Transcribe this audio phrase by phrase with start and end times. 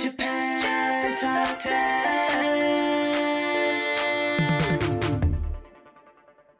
[0.00, 2.14] Japan Top 10.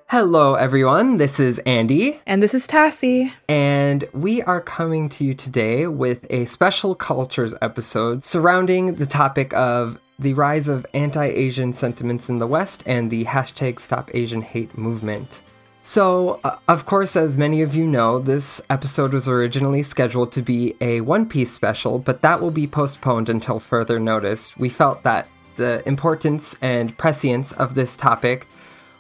[0.09, 1.19] Hello, everyone.
[1.19, 2.21] This is Andy.
[2.27, 3.33] And this is Tassie.
[3.49, 9.53] And we are coming to you today with a special cultures episode surrounding the topic
[9.55, 14.43] of the rise of anti Asian sentiments in the West and the hashtag Stop Asian
[14.43, 15.43] Hate movement.
[15.87, 20.41] So, uh, of course, as many of you know, this episode was originally scheduled to
[20.41, 24.57] be a One Piece special, but that will be postponed until further notice.
[24.57, 28.49] We felt that the importance and prescience of this topic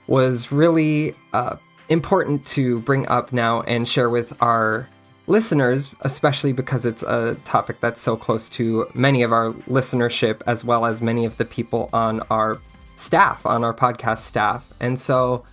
[0.09, 1.57] was really uh,
[1.89, 4.87] important to bring up now and share with our
[5.27, 10.67] listeners, especially because it's a topic that's so close to many of our listenership as
[10.67, 12.59] well as many of the people on our
[12.95, 14.71] staff, on our podcast staff.
[14.81, 15.47] And so,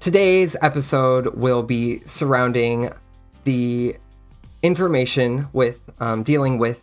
[0.00, 2.90] Today's episode will be surrounding
[3.44, 3.96] the
[4.62, 6.82] information with um, dealing with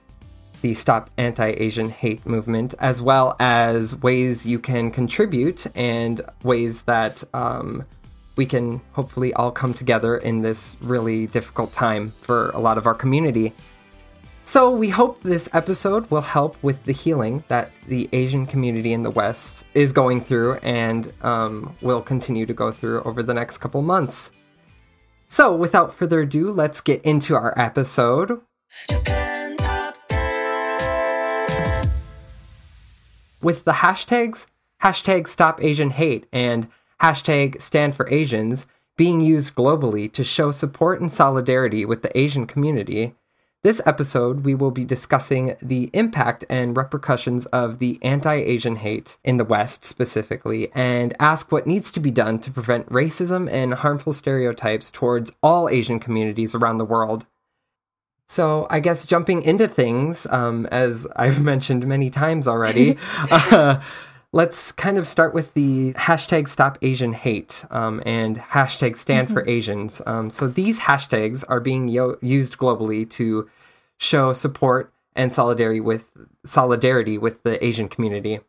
[0.62, 6.84] the Stop Anti Asian Hate movement, as well as ways you can contribute and ways
[6.84, 7.86] that um,
[8.36, 12.88] we can hopefully all come together in this really difficult time for a lot of
[12.88, 13.54] our community.
[14.46, 19.02] So, we hope this episode will help with the healing that the Asian community in
[19.02, 23.60] the West is going through and um, will continue to go through over the next
[23.60, 24.32] couple months.
[25.30, 28.42] So, without further ado, let's get into our episode.
[33.42, 34.48] With the hashtags
[34.84, 36.68] hashtag Stop Asian Hate and
[37.02, 38.66] hashtag Stand for Asians
[38.98, 43.16] being used globally to show support and solidarity with the Asian community
[43.64, 49.18] this episode, we will be discussing the impact and repercussions of the anti Asian hate
[49.24, 53.76] in the West specifically, and ask what needs to be done to prevent racism and
[53.76, 57.26] harmful stereotypes towards all Asian communities around the world.
[58.28, 62.98] So, I guess jumping into things, um, as I've mentioned many times already,
[63.32, 63.80] uh,
[64.34, 69.36] let's kind of start with the hashtag stop Asian hate um, and hashtag stand mm-hmm.
[69.36, 70.02] for Asians.
[70.06, 73.50] Um, so these hashtags are being yo- used globally to
[74.00, 76.10] show support and solidarity with
[76.46, 78.40] solidarity with the Asian community.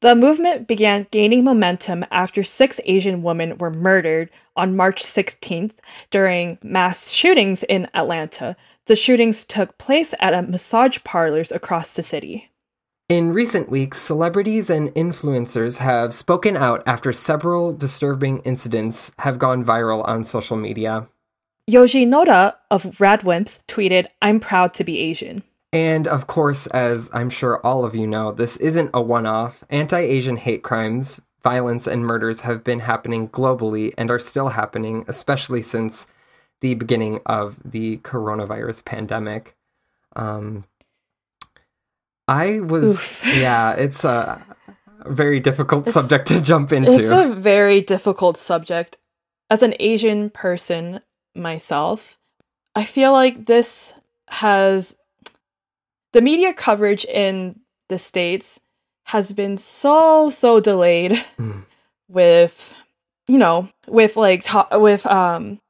[0.00, 5.76] The movement began gaining momentum after six Asian women were murdered on March 16th
[6.10, 8.56] during mass shootings in Atlanta.
[8.86, 12.50] The shootings took place at a massage parlors across the city.
[13.08, 19.64] In recent weeks, celebrities and influencers have spoken out after several disturbing incidents have gone
[19.64, 21.06] viral on social media.
[21.70, 25.44] Yoji Noda of Radwimps tweeted, I'm proud to be Asian.
[25.72, 29.62] And of course, as I'm sure all of you know, this isn't a one off.
[29.70, 35.04] Anti Asian hate crimes, violence, and murders have been happening globally and are still happening,
[35.06, 36.08] especially since
[36.60, 39.54] the beginning of the coronavirus pandemic.
[40.16, 40.64] Um,
[42.28, 43.26] I was, Oof.
[43.26, 44.42] yeah, it's a
[45.06, 46.90] very difficult it's, subject to jump into.
[46.90, 48.96] It's a very difficult subject.
[49.50, 51.00] As an Asian person
[51.34, 52.18] myself,
[52.74, 53.94] I feel like this
[54.28, 54.96] has
[56.12, 58.58] the media coverage in the States
[59.04, 61.64] has been so, so delayed mm.
[62.08, 62.74] with,
[63.28, 65.60] you know, with like, to- with, um,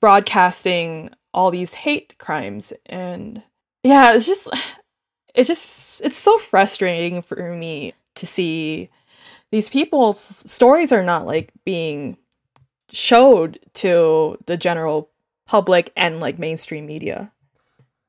[0.00, 3.42] broadcasting all these hate crimes and
[3.82, 4.48] yeah it's just
[5.36, 8.90] it just it's so frustrating for me to see
[9.52, 12.16] these people's stories are not like being
[12.90, 15.10] showed to the general
[15.46, 17.30] public and like mainstream media.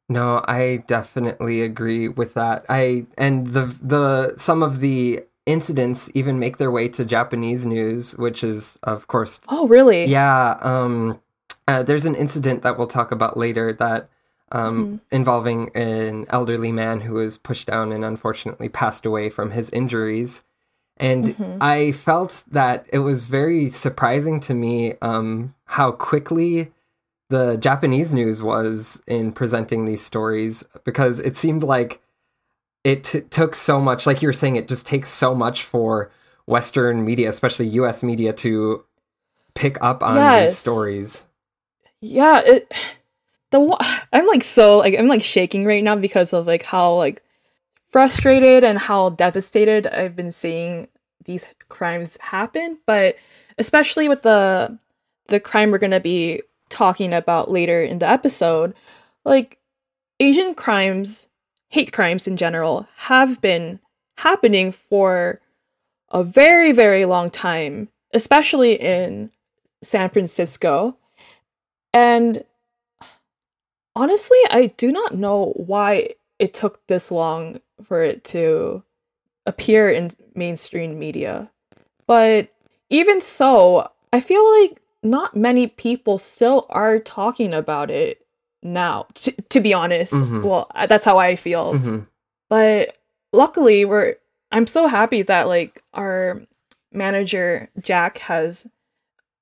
[0.10, 2.66] No, I definitely agree with that.
[2.70, 8.18] I and the the some of the incidents even make their way to Japanese news,
[8.18, 10.06] which is of course Oh, really?
[10.06, 11.20] Yeah, um
[11.68, 14.10] uh, there's an incident that we'll talk about later that
[14.52, 19.70] um, involving an elderly man who was pushed down and unfortunately passed away from his
[19.72, 20.44] injuries.
[20.98, 26.72] And I felt that it was very surprising to me um, how quickly
[27.30, 32.02] the Japanese news was in presenting these stories because it seemed like
[32.84, 36.10] it t- took so much, like you were saying, it just takes so much for
[36.46, 38.86] Western media, especially US media, to
[39.54, 40.16] pick up on
[40.46, 41.28] these stories.
[42.00, 42.72] Yeah, it
[43.58, 47.24] the I'm like so like I'm like shaking right now because of like how like
[47.90, 50.88] frustrated and how devastated I've been seeing
[51.26, 53.18] these crimes happen, but
[53.58, 54.78] especially with the
[55.28, 58.74] the crime we're going to be talking about later in the episode,
[59.26, 59.58] like
[60.20, 61.28] Asian crimes,
[61.70, 63.80] hate crimes in general have been
[64.18, 65.40] happening for
[66.10, 69.32] a very very long time, especially in
[69.84, 70.98] San Francisco.
[71.94, 72.44] And
[73.98, 76.10] honestly, I do not know why
[76.40, 78.84] it took this long for it to
[79.46, 81.50] appear in mainstream media.
[82.06, 82.50] But
[82.90, 88.26] even so, I feel like not many people still are talking about it
[88.64, 90.14] now, t- to be honest.
[90.14, 90.44] Mhm.
[90.44, 92.00] Well, that's how I feel hmm
[92.50, 92.96] but
[93.34, 94.16] luckily we're
[94.54, 96.42] i'm so happy that like our
[96.94, 98.66] manager jack has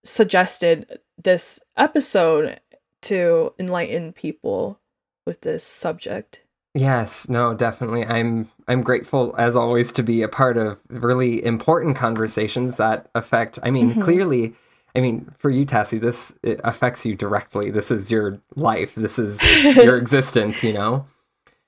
[0.03, 2.59] suggested this episode
[3.05, 4.79] to enlighten people
[5.25, 6.41] with this subject
[6.77, 8.05] Yes, no, definitely.
[8.05, 13.57] I'm I'm grateful as always to be a part of really important conversations that affect.
[13.63, 14.01] I mean, Mhm.
[14.03, 14.53] clearly,
[14.93, 17.71] I mean, for you, Tassie, this it affects you directly.
[17.71, 18.93] This is your life.
[18.95, 19.41] This is
[19.77, 20.65] your existence.
[20.65, 21.05] You know.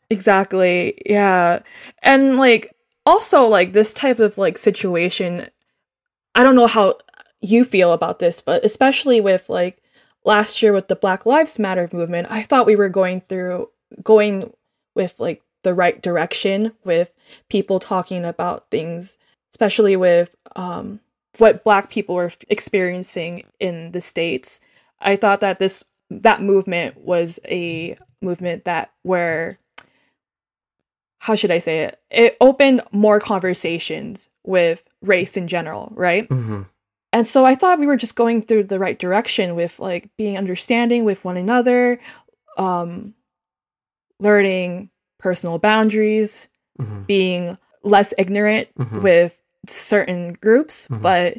[0.09, 1.59] exactly yeah
[2.01, 2.73] and like
[3.05, 5.47] also like this type of like situation
[6.35, 6.97] i don't know how
[7.41, 9.81] you feel about this but especially with like
[10.27, 13.69] last year with the black lives matter movement i thought we were going through
[14.03, 14.53] going
[14.93, 17.13] with like the right direction with
[17.49, 19.17] people talking about things
[19.51, 20.99] especially with um
[21.37, 24.59] what black people were experiencing in the states
[24.99, 29.57] i thought that this that movement was a movement that where
[31.19, 31.99] how should I say it?
[32.09, 36.25] It opened more conversations with race in general, right?
[36.27, 36.61] hmm
[37.13, 40.37] And so I thought we were just going through the right direction with like being
[40.37, 41.99] understanding with one another,
[42.57, 43.13] um,
[44.19, 44.89] learning
[45.19, 46.47] personal boundaries,
[46.79, 49.01] hmm being less ignorant Mhm.
[49.01, 50.87] with certain groups.
[50.89, 51.01] Mhm.
[51.01, 51.37] But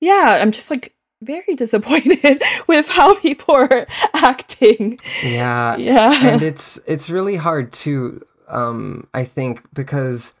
[0.00, 4.98] yeah, I'm just like very disappointed with how people are acting.
[5.22, 6.32] Yeah, Yeah.
[6.32, 10.34] and it's it's really hard to um i think because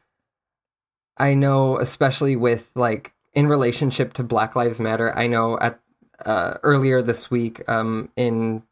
[1.16, 5.78] i know especially with like in relationship to black lives matter i know at
[6.24, 8.62] uh earlier this week um in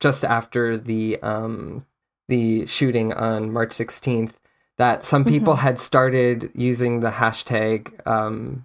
[0.00, 1.84] just after the um
[2.28, 4.32] the shooting on march 16th
[4.78, 5.58] that some people Mhm.
[5.58, 8.64] had started using the hashtag um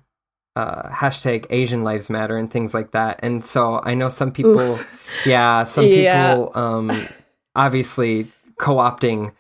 [0.56, 4.60] uh hashtag asian lives matter and things like that and so i know some people
[4.74, 5.24] Oof.
[5.26, 7.08] yeah some people um
[7.56, 8.28] obviously
[8.58, 9.32] co-opting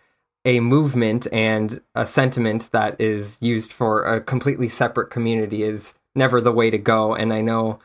[0.45, 6.41] a movement and a sentiment that is used for a completely separate community is never
[6.41, 7.79] the way to go and i know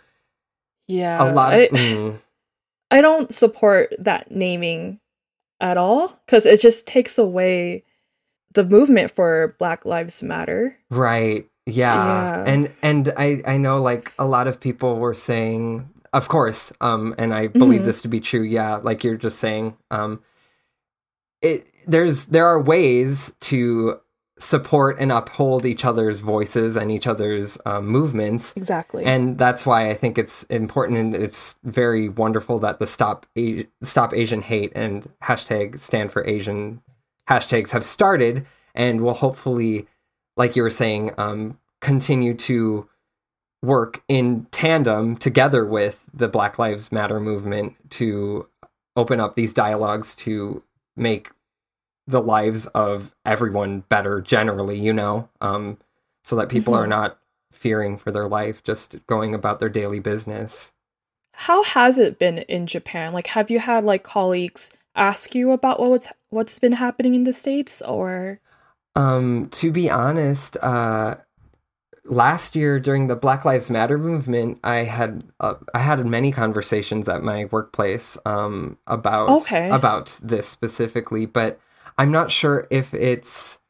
[0.88, 1.22] yeah.
[1.22, 2.18] a lot I- mm,
[2.90, 5.00] I don't support that naming
[5.60, 7.82] at all because it just takes away
[8.52, 10.76] the movement for Black Lives Matter.
[10.90, 11.94] right yeah.
[11.94, 12.44] Yeah.
[12.46, 17.12] and and i i know like a lot of people were saying of course um
[17.18, 17.86] and i believe Mhm.
[17.86, 20.22] this to be true yeah like you're just saying um
[21.42, 24.00] it there's there are ways to
[24.38, 29.02] support and uphold each other's voices and each other's um, movements Exactly.
[29.05, 33.66] and that's why I think it's important and it's very wonderful that the stop A-
[33.83, 36.83] stop Asian hate and hashtag stand for Asian
[37.26, 39.87] hashtags have started and will hopefully,
[40.37, 42.87] like you were saying, um, continue to
[43.62, 48.47] work in tandem together with the Black Lives Matter movement to
[48.97, 50.62] open up these dialogues to
[50.95, 51.31] make
[52.06, 55.78] the lives of everyone better generally, you know, um,
[56.25, 56.90] so that people are Mhm.
[56.90, 57.18] not
[57.52, 60.72] fearing for their life, just going about their daily business.
[61.32, 63.12] How has it been in Japan?
[63.12, 67.32] Like, have you had like colleagues ask you about what's what's been happening in the
[67.32, 68.40] states, or
[68.94, 71.16] Um, to be honest, uh,
[72.04, 77.08] last year during the Black Lives Matter movement, I had uh, I had many conversations
[77.08, 79.68] at my workplace um, about Okay.
[79.70, 81.58] about this specifically, but
[81.98, 83.60] I'm not sure if it's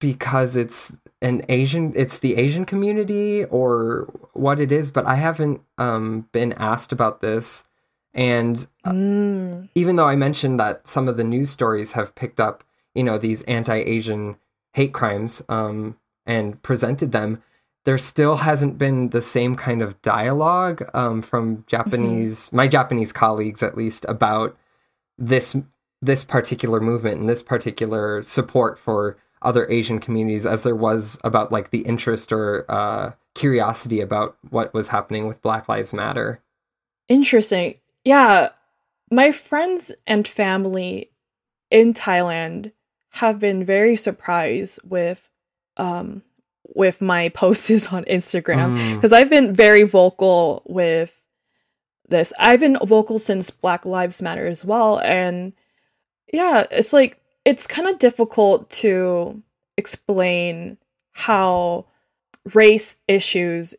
[0.00, 4.90] because it's an Asian, it's the Asian community or what it is.
[4.90, 7.64] But I haven't um, been asked about this,
[8.14, 9.68] And uh, Mm.
[9.74, 12.64] even though I mentioned that some of the news stories have picked up,
[12.94, 14.36] you know, these anti-Asian
[14.72, 17.42] hate crimes um, and presented them,
[17.84, 23.62] there still hasn't been the same kind of dialogue um, from Japanese, my Japanese colleagues
[23.62, 24.56] at least, about
[25.16, 25.56] this
[26.00, 31.52] this particular movement and this particular support for other Asian communities, as there was about
[31.52, 36.40] like the interest or uh, curiosity about what was happening with Black Lives Matter.
[37.08, 37.78] Interesting.
[38.04, 38.50] Yeah,
[39.10, 41.10] my friends and family
[41.70, 42.72] in Thailand
[43.10, 45.28] have been very surprised with
[45.76, 46.22] um
[46.74, 48.94] with my posts on Instagram Mm.
[48.96, 51.14] because I've been very vocal with
[52.08, 52.32] this.
[52.38, 55.52] I've been vocal since Black Lives Matter as well and
[56.32, 59.42] yeah, it's like it's kind of difficult to
[59.76, 60.78] explain
[61.12, 61.86] how
[62.54, 63.74] race issues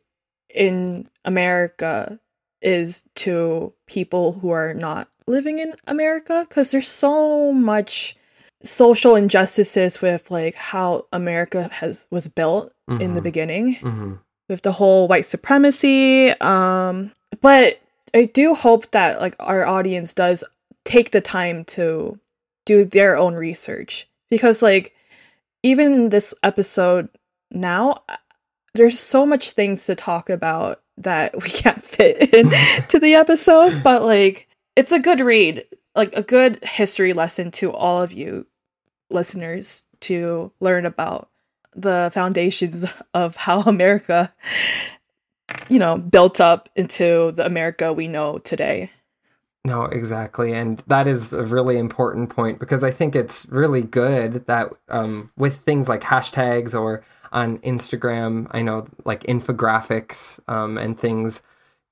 [0.54, 2.20] in America
[2.62, 8.16] is to people who are not living in America because there's so much
[8.64, 13.24] social injustices with like how America has was built in the Mhm.
[13.24, 14.14] beginning hmm
[14.50, 17.80] with the whole white supremacy um but
[18.16, 20.44] I do hope that like our audience does
[20.84, 22.20] take the time to
[22.70, 24.08] do their own research.
[24.30, 24.94] Because like
[25.64, 27.10] even this episode
[27.50, 28.16] now uh,
[28.76, 32.50] there's so much things to talk about that we can't fit in
[32.90, 37.72] to the episode but like it's a good read like a good history lesson to
[37.72, 38.46] all of you
[39.10, 41.30] listeners to learn about
[41.76, 42.86] the foundations
[43.16, 44.32] of how america
[45.70, 48.92] you know built up into the america we know today
[49.66, 50.54] No, exactly.
[50.54, 55.32] And that is a really important point because I think it's really good that um,
[55.38, 61.42] with things like hashtags or on Instagram, I know like infographics um, and things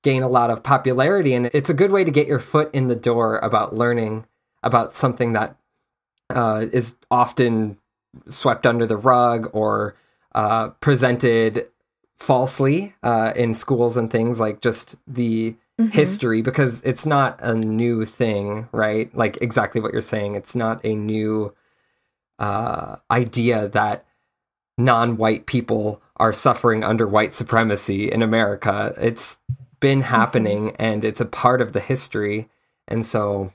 [0.02, 1.34] gain a lot of popularity.
[1.34, 4.24] And it's a good way to get your foot in the door about learning
[4.62, 5.56] about something that
[6.30, 7.78] uh, is often
[8.28, 9.94] swept under the rug or
[10.34, 11.68] uh, presented
[12.16, 15.54] falsely uh, in schools and things like just the
[15.86, 19.14] history because it's not a new thing, right?
[19.14, 20.34] Like exactly what you're saying.
[20.34, 21.54] It's not a new
[22.38, 24.04] uh, idea that
[24.76, 28.92] non-white people are suffering under white supremacy in America.
[28.98, 29.38] It's
[29.80, 32.48] been happening and it's a part of the history.
[32.88, 33.52] And so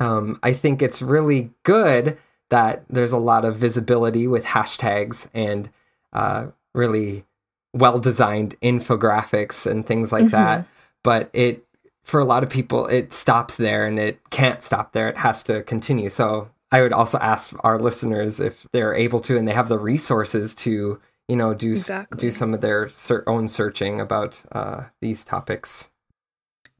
[0.00, 2.16] um, I think it's really good
[2.48, 5.70] that there's a lot of visibility with hashtags and
[6.12, 7.24] uh, really
[7.72, 10.66] well designed infographics and things like that.
[11.02, 11.64] But it,
[12.02, 15.08] for a lot of people, it stops there and it can't stop there.
[15.08, 16.08] It has to continue.
[16.08, 19.78] So I would also ask our listeners if they're able to and they have the
[19.78, 22.18] resources to, you know, do Exactly.
[22.18, 25.90] do some of their ser- own searching about uh, these topics.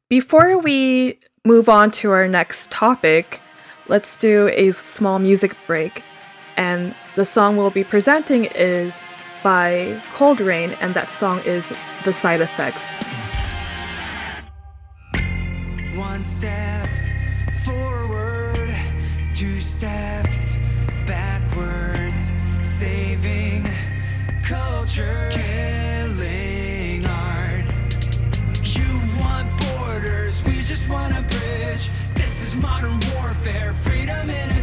[0.08, 3.40] Before we move on to our next topic,
[3.88, 6.02] let's do a small music break.
[6.56, 9.02] And the song we'll be presenting is
[9.42, 11.72] by Cold Rain, and that song is
[12.04, 12.94] The Side Effects.
[16.20, 16.90] One step
[17.64, 18.74] forward,
[19.32, 20.58] two steps
[21.06, 22.30] backwards,
[22.62, 23.66] saving
[24.42, 27.64] culture, killing art.
[28.62, 28.84] You
[29.18, 31.88] want borders, we just want a bridge.
[32.12, 34.59] This is modern warfare, freedom in a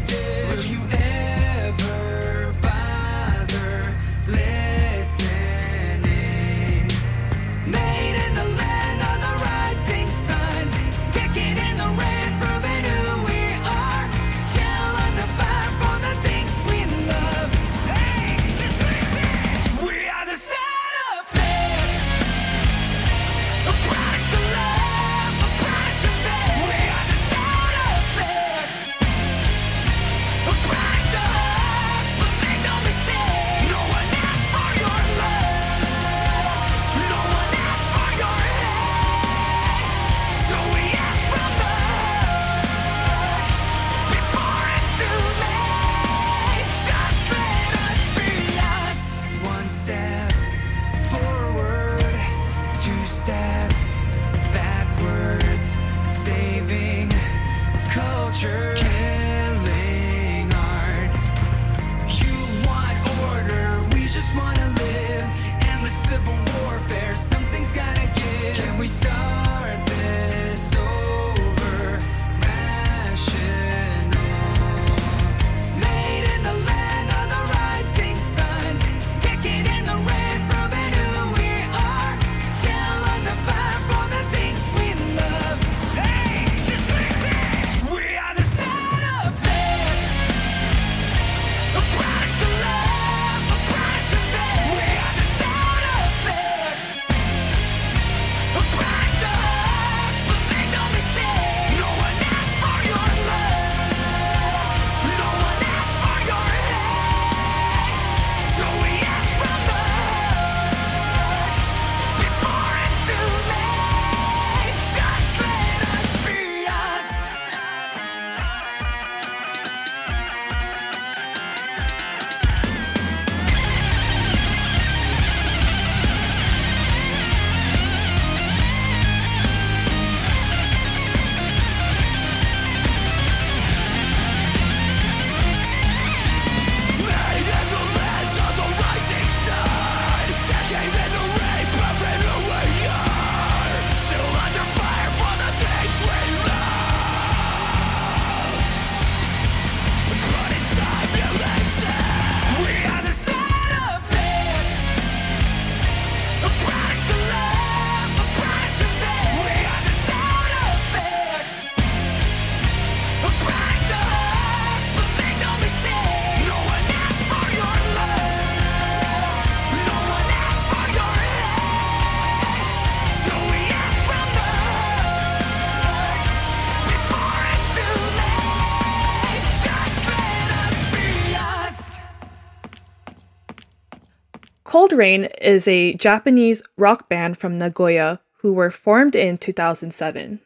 [184.97, 190.41] Rain is a Japanese rock band from Nagoya who were formed in 2007.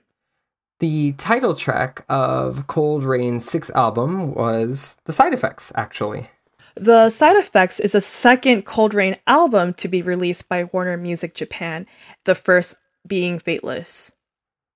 [0.80, 6.30] The title track of Cold Rain's sixth album was The Side Effects, actually.
[6.76, 11.34] The Side Effects is the second Cold Rain album to be released by Warner Music
[11.34, 11.86] Japan,
[12.26, 12.78] the first
[13.08, 14.12] being Fateless.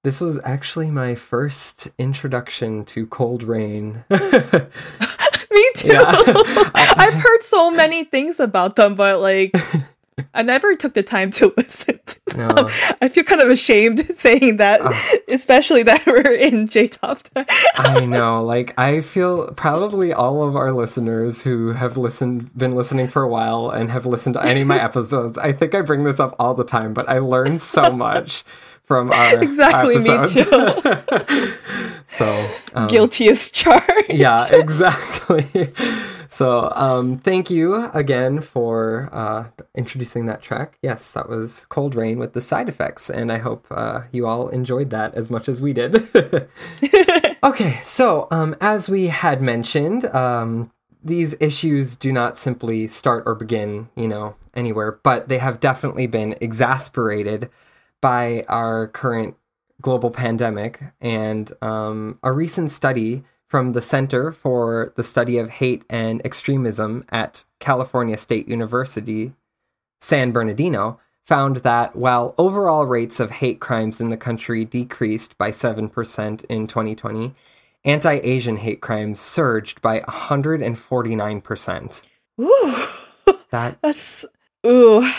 [0.03, 4.03] This was actually my first introduction to Cold Rain.
[5.75, 5.89] Too.
[5.89, 6.03] Yeah.
[6.75, 9.53] I've heard so many things about them, but like,
[10.33, 12.55] I never took the time to listen to them.
[12.55, 12.69] No.
[13.01, 15.11] I feel kind of ashamed saying that, ah.
[15.29, 17.19] especially that we're in J Top.
[17.75, 18.41] I know.
[18.41, 23.27] Like, I feel probably all of our listeners who have listened, been listening for a
[23.27, 26.35] while and have listened to any of my episodes, I think I bring this up
[26.39, 28.43] all the time, but I learn so much
[28.85, 31.53] from our Exactly, me too.
[32.07, 34.09] so, um, Guilty as charged.
[34.09, 35.73] yeah, exactly.
[36.27, 40.77] So, um, thank you again for uh, introducing that track.
[40.81, 44.49] Yes, that was Cold Rain with the side effects, and I hope uh, you all
[44.49, 45.95] enjoyed that as much as we did.
[47.43, 50.71] okay, so um, as we had mentioned, um,
[51.01, 56.07] these issues do not simply start or begin, you know, anywhere, but they have definitely
[56.07, 57.49] been exasperated
[58.01, 59.35] by our current
[59.81, 65.83] global pandemic and um, a recent study from the Center for the Study of Hate
[65.89, 69.33] and Extremism at California State University,
[70.01, 75.51] San Bernardino, found that while overall rates of hate crimes in the country decreased by
[75.51, 77.33] 7% in 2020,
[77.83, 82.01] anti Asian hate crimes surged by 149%.
[82.41, 82.75] Ooh,
[83.51, 84.25] That that's
[84.65, 85.09] ooh.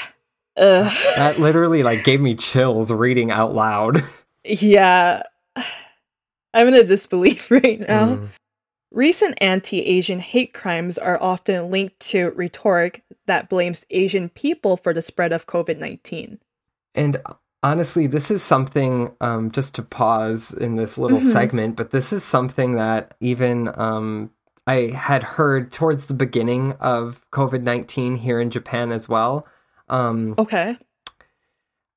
[0.56, 0.92] Ugh.
[1.16, 4.02] that literally like gave me chills reading out loud.
[4.44, 5.22] Yeah.
[6.54, 8.16] I'm in a disbelief right now.
[8.16, 8.28] Mm.
[8.92, 14.94] Recent anti Asian hate crimes are often linked to rhetoric that blames Asian people for
[14.94, 16.38] the spread of COVID 19.
[16.94, 17.20] And
[17.62, 22.22] honestly, this is something, um, just to pause in this little segment, but this is
[22.22, 24.30] something that even um,
[24.66, 29.46] I had heard towards the beginning of COVID 19 here in Japan as well.
[29.88, 30.76] Um, Okay.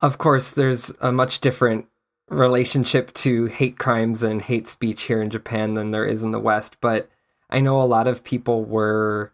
[0.01, 1.87] of course, there's a much different
[2.29, 6.39] relationship to hate crimes and hate speech here in Japan than there is in the
[6.39, 7.09] West, but
[7.49, 9.33] I know a lot of people were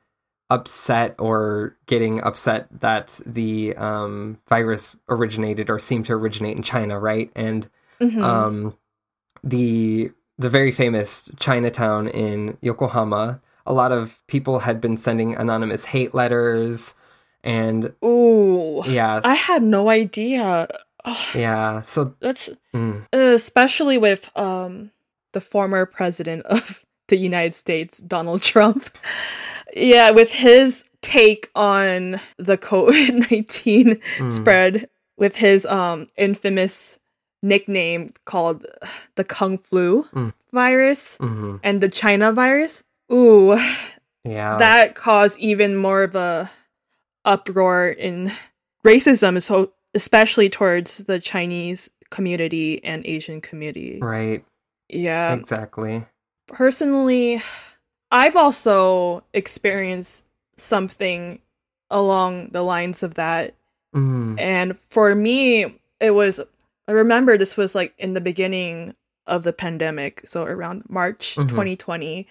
[0.49, 6.99] upset or getting upset that the um, virus originated or seemed to originate in China,
[6.99, 7.31] right?
[7.35, 7.67] And
[7.99, 8.23] Mhm.
[8.23, 8.77] um,
[9.43, 15.85] the the very famous Chinatown in Yokohama, a lot of people had been sending anonymous
[15.85, 16.95] hate letters,
[17.45, 18.83] and Ooh.
[18.85, 20.67] yeah, I had no idea.
[21.33, 21.83] Yeah.
[21.83, 24.91] So that's mm, especially with um
[25.33, 28.89] the former president of the United States, Donald Trump.
[29.75, 36.97] Yeah, with his take on the COVID nineteen mm, spread, with his um infamous
[37.43, 38.65] nickname called
[39.15, 40.33] the Kung Flu Mm.
[40.53, 42.83] virus mhm, and the China virus.
[43.11, 43.57] Ooh,
[44.23, 46.49] yeah, that caused even more of a
[47.25, 48.31] uproar in
[48.85, 53.99] racism, so especially towards the Chinese community and Asian community.
[54.01, 54.45] right,
[54.89, 56.05] Yeah, exactly.
[56.47, 57.41] personally,
[58.11, 60.25] I've also experienced
[60.57, 61.39] something
[61.89, 63.55] along the lines of that.
[63.95, 66.39] Mm, And for me, it was,
[66.87, 68.95] I remember this was like in the beginning
[69.27, 71.49] of the pandemic, so around March Mhm.
[71.49, 72.27] 2020.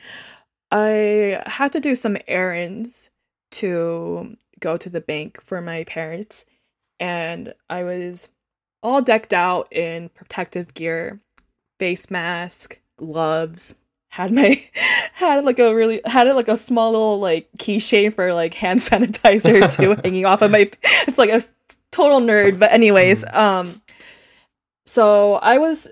[0.71, 3.11] I had to do some errands
[3.53, 6.47] to go to the bank for my parents,
[6.99, 8.31] and I was
[8.83, 11.21] all decked out in protective gear,
[11.79, 13.77] face mask, gloves.
[14.11, 14.57] Had my
[15.15, 18.81] had like a really had it like a small little like keychain for like hand
[18.89, 20.71] sanitizer too hanging off of my
[21.09, 21.41] it's like a
[21.91, 23.83] total nerd but anyways um
[24.87, 25.91] so i was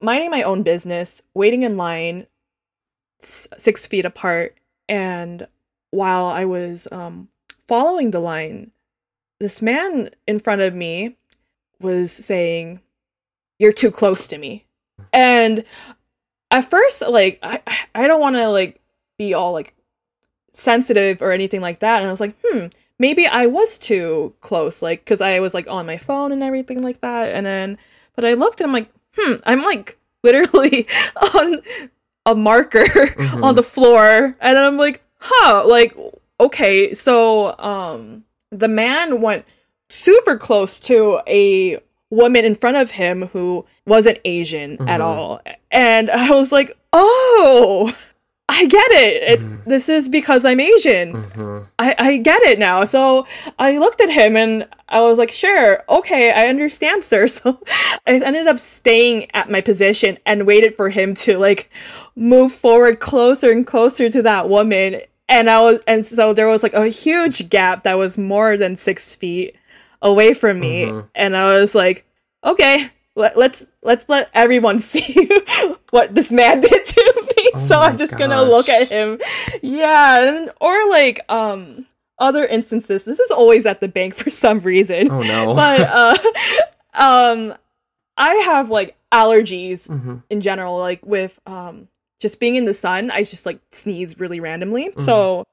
[0.00, 2.26] minding my own business waiting in line
[3.22, 4.56] s- six feet apart
[4.88, 5.46] and
[5.90, 7.28] while i was um
[7.68, 8.70] following the line
[9.40, 11.16] this man in front of me
[11.80, 12.80] was saying
[13.58, 14.64] you're too close to me.
[15.12, 15.64] And
[16.50, 17.60] at first like i
[17.94, 18.80] i don't want to like
[19.18, 19.74] be all like
[20.52, 22.00] sensitive or anything like that.
[22.00, 22.66] And i was like hmm
[22.98, 26.82] maybe i was too close like because i was like on my phone and everything
[26.82, 27.30] like that.
[27.30, 27.78] And then
[28.14, 30.86] but i looked and i'm like hmm i'm like literally
[31.34, 31.60] on
[32.26, 34.36] a marker on the floor.
[34.40, 35.96] And i'm like huh like
[36.44, 39.44] okay so um the man went
[39.90, 41.78] super close to a
[42.10, 45.04] woman in front of him who wasn't Asian at Mhm.
[45.04, 45.40] all.
[45.70, 47.92] And I was like, oh,
[48.48, 49.40] I get it.
[49.40, 51.08] it this is because I'm Asian.
[51.78, 52.84] I, I get it now.
[52.84, 53.26] So
[53.58, 57.26] I looked at him and I was like, sure, okay, I understand, sir.
[57.38, 57.58] So
[58.06, 61.70] I ended up staying at my position and waited for him to like
[62.14, 65.00] move forward closer and closer to that woman.
[65.34, 68.76] And I was, and so there was like a huge gap that was more than
[68.76, 69.56] six feet
[70.00, 70.84] away from me.
[71.14, 72.06] And I was like,
[72.44, 75.28] okay, let, let's let's let everyone see
[75.90, 77.50] what this man did to me.
[77.66, 79.20] so I'm just gonna look at him.
[79.62, 81.86] Yeah, and, or like um
[82.18, 83.04] other instances.
[83.04, 85.10] This is always at the bank for some reason.
[85.10, 85.52] Oh no.
[85.54, 86.14] But uh,
[86.94, 87.54] um,
[88.16, 90.22] I have like allergies Mhm.
[90.30, 90.78] in general.
[90.78, 91.88] Like with um
[92.24, 94.88] just being in the sun, I just like sneeze really randomly.
[94.88, 95.02] Mm-hmm.
[95.02, 95.46] So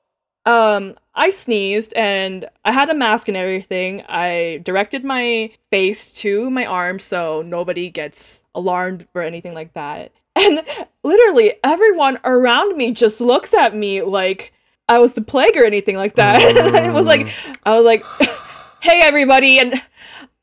[0.46, 4.04] um I sneezed and I had a mask and everything.
[4.08, 10.14] I directed my face to my arm so nobody gets alarmed or anything like that.
[10.34, 10.62] And
[11.04, 14.54] literally everyone around me just looks at me like
[14.88, 16.40] I was the plague or anything like that.
[16.86, 17.28] it was like
[17.66, 18.06] I was like,
[18.82, 19.74] "Hey everybody," and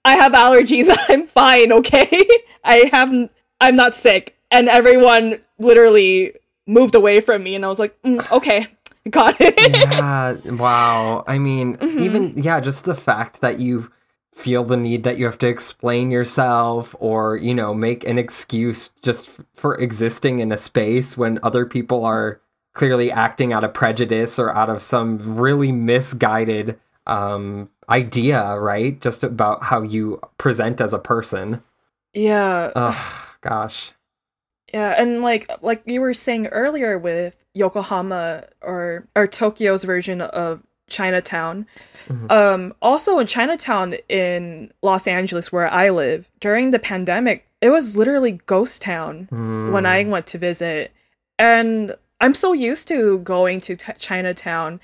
[0.04, 0.94] I have allergies.
[1.08, 2.28] I'm fine, okay?
[2.62, 3.30] I have
[3.62, 4.36] I'm not sick.
[4.50, 6.34] And everyone literally
[6.66, 8.66] moved away from me and I was like, "Mm, "Okay,
[9.10, 11.98] got it." yeah wow i mean Mm-hmm.
[12.00, 13.90] even yeah just the fact that you
[14.34, 18.90] feel the need that you have to explain yourself or you know make an excuse
[19.02, 22.40] just f- for existing in a space when other people are
[22.74, 29.24] clearly acting out of prejudice or out of some really misguided um idea right just
[29.24, 31.62] about how you present as a person
[32.14, 32.70] yeah.
[32.76, 33.92] ugh gosh
[34.74, 40.62] Yeah, and like like you were saying earlier with Yokohama or or Tokyo's version of
[40.88, 41.66] Chinatown.
[42.30, 47.96] Um also in Chinatown in Los Angeles where I live, during the pandemic, it was
[47.96, 49.28] literally ghost town
[49.72, 50.92] when I went to visit.
[51.38, 54.80] And I'm so used to going to t- Chinatown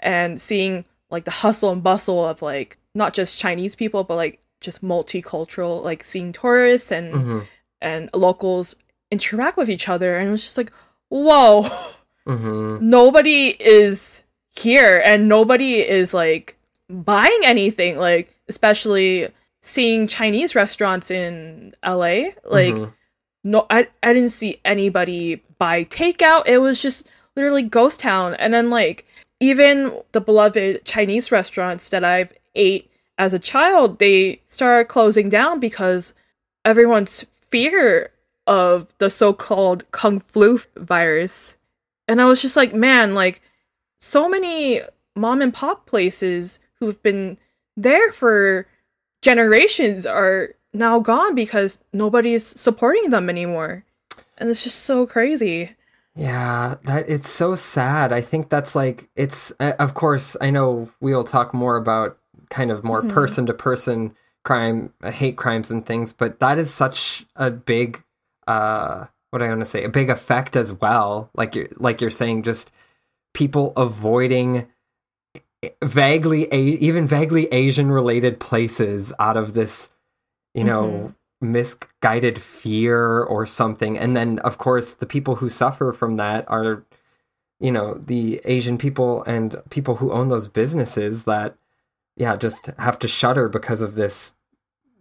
[0.00, 4.40] and seeing like the hustle and bustle of like not just Chinese people but like
[4.60, 7.46] just multicultural like seeing tourists and Mhm.
[7.80, 8.74] and locals
[9.10, 10.72] interact with each other and it was just like
[11.08, 11.62] whoa
[12.26, 12.80] Mhm.
[12.98, 14.22] nobody is
[14.54, 16.56] here and nobody is like
[16.90, 19.28] buying anything like especially
[19.62, 22.92] seeing chinese restaurants in la like Mhm.
[23.44, 28.52] no I, I didn't see anybody buy takeout it was just literally ghost town and
[28.52, 29.06] then like
[29.40, 35.60] even the beloved chinese restaurants that i've ate as a child they started closing down
[35.60, 36.12] because
[36.64, 38.10] everyone's fear
[38.48, 41.56] of the so-called kung flu virus.
[42.08, 43.42] And i was just like man like
[44.00, 44.80] so many
[45.14, 47.36] mom and pop places who've been
[47.76, 48.66] there for
[49.22, 53.84] generations are now gone because nobody's supporting them anymore.
[54.36, 55.74] And it's just so crazy.
[56.14, 58.12] Yeah, that it's so sad.
[58.12, 62.18] I think that's like it's uh, of course I know we'll talk more about
[62.50, 66.72] kind of more person to person crime, uh, hate crimes and things, but that is
[66.72, 68.02] such a big
[68.48, 71.30] uh what do I want to say, a big effect as well.
[71.34, 72.72] Like you're like you're saying just
[73.34, 74.66] people avoiding
[75.84, 79.90] vaguely a- even vaguely Asian related places out of this
[80.54, 83.98] you know misguided fear or something.
[83.98, 86.84] And then of course the people who suffer from that are
[87.60, 91.56] you know the asian people and people who own those businesses that
[92.16, 94.34] yeah just have to shudder because of this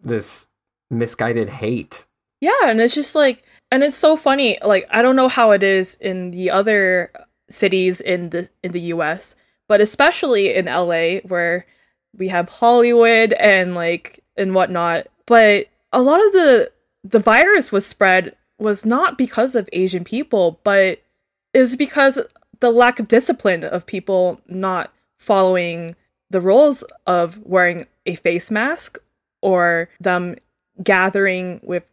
[0.03, 0.47] this
[0.89, 2.05] misguided hate
[2.39, 4.57] Yeah, and it's just like, and it's so funny.
[4.63, 7.11] Like, I don't know how it is in the other
[7.49, 9.35] cities in the in the U.S.,
[9.67, 11.65] but especially in L.A., where
[12.15, 15.07] we have Hollywood and like and whatnot.
[15.25, 16.71] But a lot of the
[17.03, 21.01] the virus was spread was not because of Asian people, but
[21.53, 22.19] it was because
[22.59, 25.95] the lack of discipline of people not following
[26.29, 28.97] the rules of wearing a face mask
[29.41, 30.35] or them
[30.83, 31.83] gathering with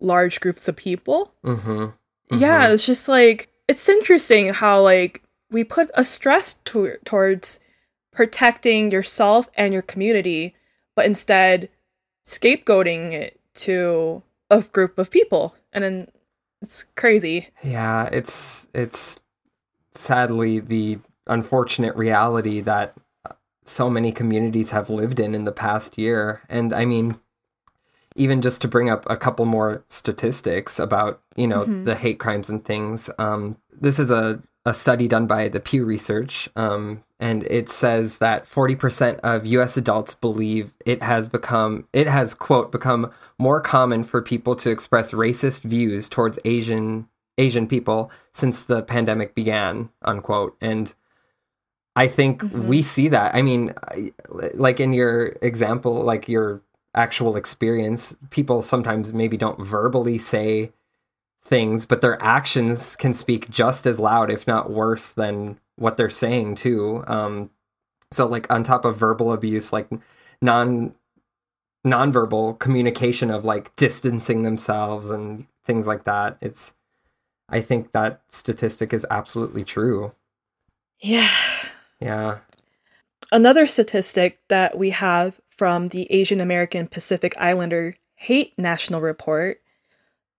[0.00, 1.32] large groups of people.
[1.44, 1.86] mm-hmm
[2.30, 7.60] Yeah, it's just like it's interesting how like we put a stress to- towards
[8.12, 10.54] protecting yourself and your community,
[10.96, 11.68] but instead
[12.24, 16.08] scapegoating it to a group of people, and then
[16.60, 17.48] it's crazy.
[17.62, 19.20] yeah it's it's
[19.94, 22.94] sadly the unfortunate reality that
[23.64, 27.18] so many communities have lived in in the past year and i mean
[28.18, 32.48] even just to bring up a couple more statistics about you know the hate crimes
[32.48, 37.44] and things um, this is a, a study done by the pew research um, and
[37.44, 43.10] it says that 40% of us adults believe it has become it has quote become
[43.38, 49.34] more common for people to express racist views towards asian Asian people since the pandemic
[49.34, 50.56] began, unquote.
[50.60, 50.92] And
[51.96, 53.34] I think we see that.
[53.34, 54.12] I mean, I-
[54.54, 56.60] like in your example, like your
[56.98, 60.72] actual experience, people sometimes maybe don't verbally say
[61.44, 66.10] things, but their actions can speak just as loud, if not worse, than what they're
[66.10, 67.04] saying too.
[67.06, 67.50] Um,
[68.10, 69.88] so, like on top of verbal abuse, like
[70.42, 70.94] non
[71.86, 76.36] nonverbal communication of like distancing themselves and things like that.
[76.40, 76.74] It's,
[77.48, 80.12] I think that statistic is absolutely true.
[81.00, 81.30] Yeah.
[82.00, 82.38] Yeah.
[83.30, 89.60] Another statistic that we have from the Asian American Pacific Islander Hate National Report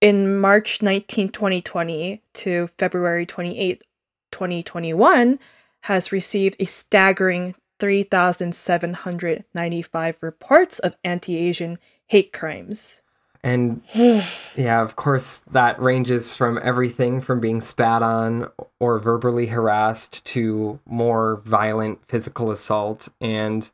[0.01, 3.83] in March 19, 2020 to February 28,
[4.31, 5.39] 2021
[5.81, 11.77] has received a staggering 3,795 reports of anti Asian
[12.07, 13.01] hate crimes.
[13.43, 20.25] And yeah, of course, that ranges from everything from being spat on or verbally harassed
[20.25, 23.09] to more violent physical assault.
[23.21, 23.69] And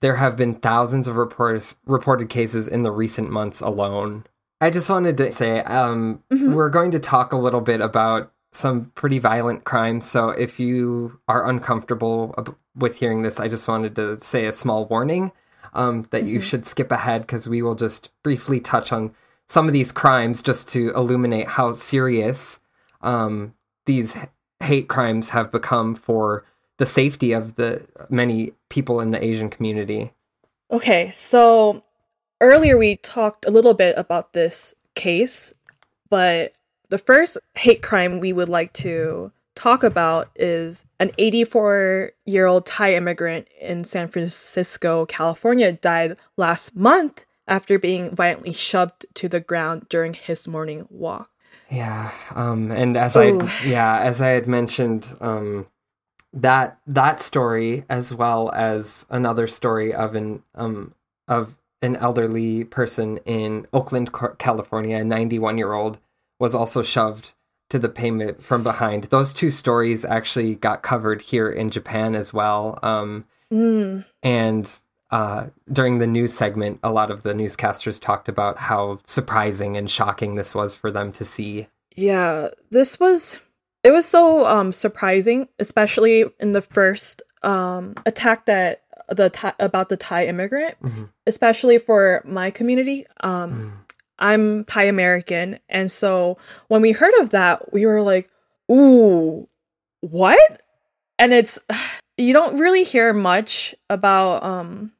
[0.00, 4.24] there have been thousands of reports, reported cases in the recent months alone.
[4.60, 8.86] I just wanted to say um, we're going to talk a little bit about some
[8.94, 10.04] pretty violent crimes.
[10.04, 14.52] So if you are uncomfortable ab- with hearing this, I just wanted to say a
[14.52, 15.32] small warning
[15.72, 19.14] um, that you should skip ahead because we will just briefly touch on
[19.48, 22.60] some of these crimes just to illuminate how serious
[23.02, 23.54] um,
[23.86, 24.16] these
[24.60, 26.44] hate crimes have become for
[26.80, 30.14] the safety of the many people in the Asian community.
[30.70, 31.84] Okay, so
[32.40, 35.52] earlier we talked a little bit about this case,
[36.08, 36.54] but
[36.88, 42.64] the first hate crime we would like to talk about is an 84 year old
[42.64, 49.40] Thai immigrant in San Francisco, California, died last month after being violently shoved to the
[49.40, 51.28] ground during his morning walk.
[51.68, 53.32] Yeah, um, and as I
[53.66, 55.66] yeah as I had mentioned, um,
[56.32, 60.94] that that story as well as another story of an um
[61.28, 65.98] of an elderly person in Oakland, California, a 91 year old
[66.38, 67.32] was also shoved
[67.70, 69.04] to the pavement from behind.
[69.04, 72.78] Those two stories actually got covered here in Japan as well.
[72.82, 74.78] Um, Mm, and
[75.10, 79.90] uh, during the news segment, a lot of the newscasters talked about how surprising and
[79.90, 81.66] shocking this was for them to see.
[81.96, 83.38] Yeah, this was
[83.82, 89.88] it was so um surprising, especially in the first um attack that the Thai, about
[89.88, 90.76] the Thai immigrant,
[91.26, 93.06] especially for my community.
[93.22, 93.84] Um
[94.18, 96.36] I'm Thai American, and so
[96.68, 98.28] when we heard of that, we were like,
[98.70, 99.48] "Ooh,
[100.00, 100.62] what?"
[101.18, 101.58] And it's
[102.18, 104.92] you don't really hear much about um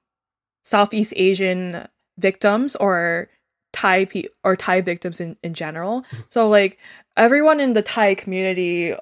[0.65, 1.87] Southeast Asian
[2.19, 3.29] victims or
[3.73, 6.05] Thai pe- or Thai victims in, in general.
[6.29, 6.79] So like
[7.17, 8.95] everyone in the Thai community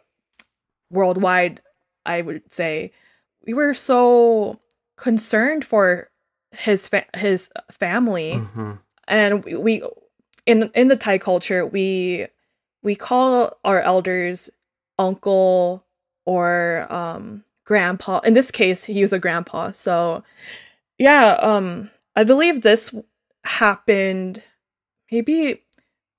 [0.90, 1.60] worldwide,
[2.06, 2.92] I would say,
[3.46, 4.60] we were so
[4.96, 6.10] concerned for
[6.52, 8.80] his fa- his family Mhm.
[9.06, 9.82] and we, we
[10.46, 12.26] in in the Thai culture we
[12.82, 14.48] we call our elders
[14.98, 15.84] uncle
[16.24, 18.20] or um grandpa.
[18.20, 19.72] In this case, he was a grandpa.
[19.72, 20.22] So
[20.98, 22.94] yeah, um I believe this
[23.44, 24.42] happened
[25.10, 25.62] maybe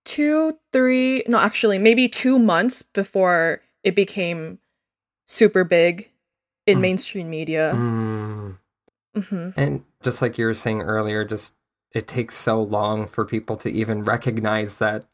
[0.06, 4.60] 2 3 no actually maybe 2 months before it became
[5.28, 6.10] super big
[6.66, 6.82] in Mm.
[6.82, 7.74] mainstream media.
[7.76, 8.58] Mm.
[9.16, 9.54] Mhm.
[9.58, 11.56] And just like you were saying earlier, just
[11.94, 15.06] it takes so long for people to even recognize that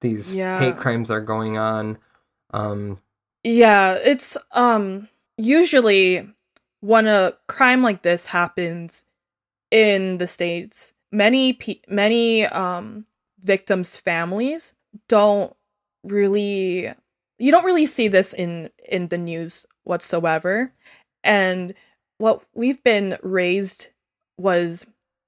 [0.00, 0.58] these Yeah.
[0.58, 1.98] hate crimes are going on.
[2.52, 2.98] Um,
[3.44, 6.28] Yeah, it's um usually
[6.80, 9.04] when a crime like this happens
[9.70, 13.06] in the states, many pe- many um
[13.42, 14.74] victims' families
[15.08, 15.54] don't
[16.04, 16.92] really
[17.38, 20.72] you don't really see this in in the news whatsoever.
[21.24, 21.74] And
[22.18, 23.88] what we've been raised
[24.38, 24.86] was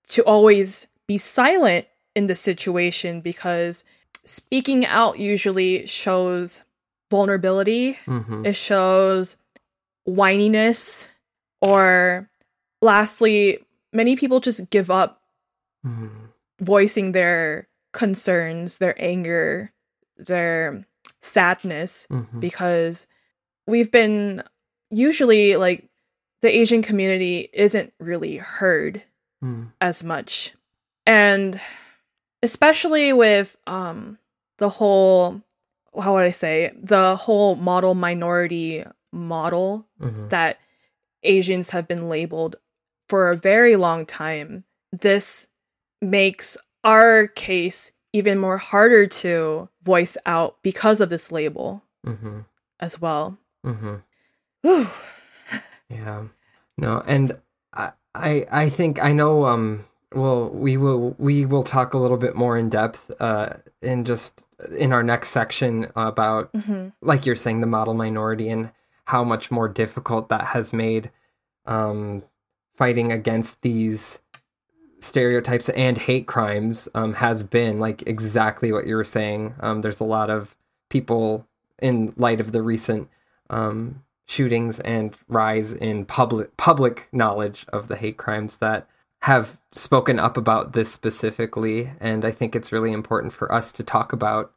[0.08, 3.84] to always be silent in the situation because
[4.24, 6.62] speaking out usually shows
[7.10, 8.46] vulnerability mhm.
[8.46, 9.36] it shows
[10.08, 11.10] whininess
[11.60, 12.28] or
[12.80, 13.58] lastly
[13.92, 15.20] many people just give up
[15.84, 16.32] Mhm.
[16.60, 19.72] voicing their concerns their anger
[20.16, 20.84] their
[21.20, 22.40] sadness Mhm.
[22.40, 23.06] because
[23.66, 24.42] we've been
[24.90, 25.88] usually like
[26.40, 29.02] the asian community isn't really heard
[29.42, 29.72] Mm.
[29.80, 30.54] as much
[31.06, 31.60] and
[32.42, 34.18] especially with um
[34.58, 35.42] the whole
[36.00, 40.28] how would i say the whole model minority model Mhm.
[40.30, 40.58] that
[41.22, 42.56] asians have been labeled
[43.08, 45.48] for a very long time this
[46.00, 52.40] makes our case even more harder to voice out because of this label Mm-hmm.
[52.80, 53.38] as well.
[53.64, 53.96] Mm-hmm.
[55.88, 56.24] Yeah.
[56.78, 57.38] No, and
[57.72, 62.16] I, I I think I know um well we will we will talk a little
[62.16, 63.50] bit more in depth uh
[63.82, 64.44] in just
[64.76, 66.92] in our next section about Mhm.
[67.02, 68.70] like you're saying the model minority and
[69.06, 71.10] how much more difficult that has made
[71.66, 72.22] um
[72.74, 74.20] fighting against these
[75.02, 79.54] stereotypes and hate crimes um has been like exactly what you were saying.
[79.60, 80.56] Um there's a lot of
[80.88, 81.46] people
[81.80, 83.08] in light of the recent
[83.50, 88.86] um shootings and rise in public public knowledge of the hate crimes that
[89.22, 91.90] have spoken up about this specifically.
[92.00, 94.52] And i think it's really important for us to talk about.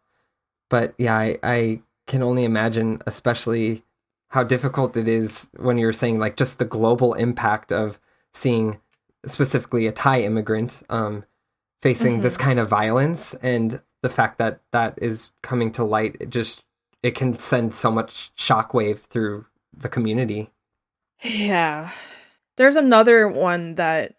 [0.69, 3.83] But yeah i, I can only imagine especially
[4.29, 7.99] how difficult it is when you're saying like just the global impact of
[8.33, 8.79] seeing
[9.27, 11.25] specifically a thai immigrant um,
[11.81, 16.29] facing this kind of violence and the fact that that is coming to light it
[16.29, 16.63] just
[17.03, 19.45] it can send so much shockwave through
[19.77, 20.49] the community
[21.21, 21.91] Yeah.
[22.57, 24.15] There's another one that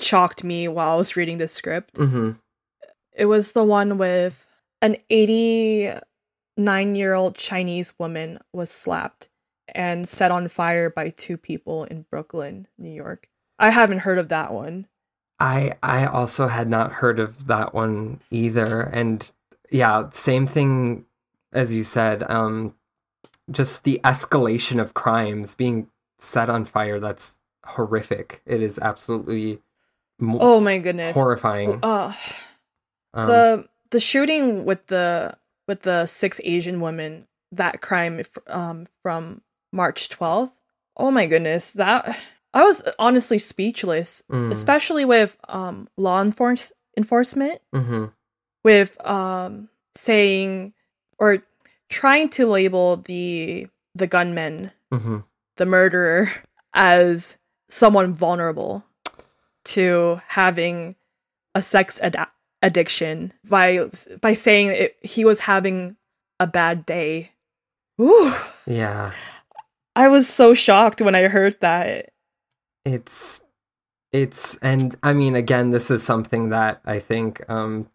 [0.00, 1.94] shocked me while I was reading this script.
[1.94, 2.32] mm-hmm
[3.12, 4.46] It was the one with
[4.80, 9.28] an 89 year old Chinese woman was slapped
[9.74, 13.28] and set on fire by two people in Brooklyn, New York.
[13.58, 14.86] I haven't heard of that one.
[15.40, 19.30] I I also had not heard of that one either, and
[19.70, 21.04] yeah, same thing
[21.52, 22.22] as you said.
[22.28, 22.74] Um,
[23.50, 26.98] just the escalation of crimes being set on fire.
[27.00, 28.42] That's horrific.
[28.46, 29.60] It is absolutely
[30.18, 31.14] mo- Oh my goodness.
[31.14, 31.78] horrifying.
[31.82, 32.12] Uh,
[33.14, 39.40] Um, the the shooting with the with the six Asian women that crime um from
[39.72, 40.52] March 12th.
[40.96, 42.18] Oh my goodness, that
[42.54, 44.50] I was honestly speechless, Mm.
[44.52, 48.12] especially with um law enforce enforcement mhm,
[48.64, 50.72] with um saying
[51.18, 51.42] or
[51.88, 55.24] trying to label the the gunman, mhm.
[55.56, 56.30] the murderer
[56.74, 57.36] as
[57.68, 58.84] someone vulnerable
[59.64, 60.94] to having
[61.54, 62.16] a sex ad-
[62.62, 63.88] addiction by
[64.20, 65.96] by saying it, he was having
[66.40, 67.32] a bad day.
[68.00, 68.32] Ooh,
[68.66, 69.12] Yeah,
[69.96, 72.10] I was so shocked when I heard that.
[72.88, 73.42] It's
[74.12, 77.88] it's and I mean again, this is something that I think um,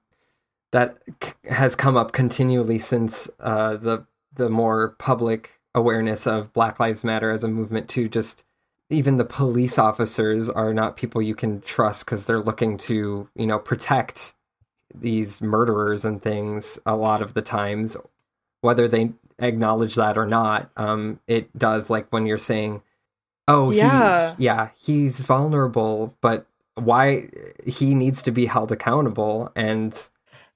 [0.71, 6.79] that c- has come up continually since uh, the the more public awareness of Black
[6.79, 8.43] Lives Matter as a movement to just
[8.89, 13.47] even the police officers are not people you can trust because they're looking to you
[13.47, 14.35] know protect
[14.93, 17.97] these murderers and things a lot of the times
[18.61, 20.69] whether they acknowledge that or not.
[20.77, 22.83] Um it does like when you're saying
[23.47, 24.35] oh Yeah.
[24.35, 27.29] he, yeah he's vulnerable but why
[27.65, 30.07] he needs to be held accountable and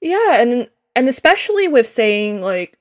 [0.02, 2.78] Yeah, and and especially with saying like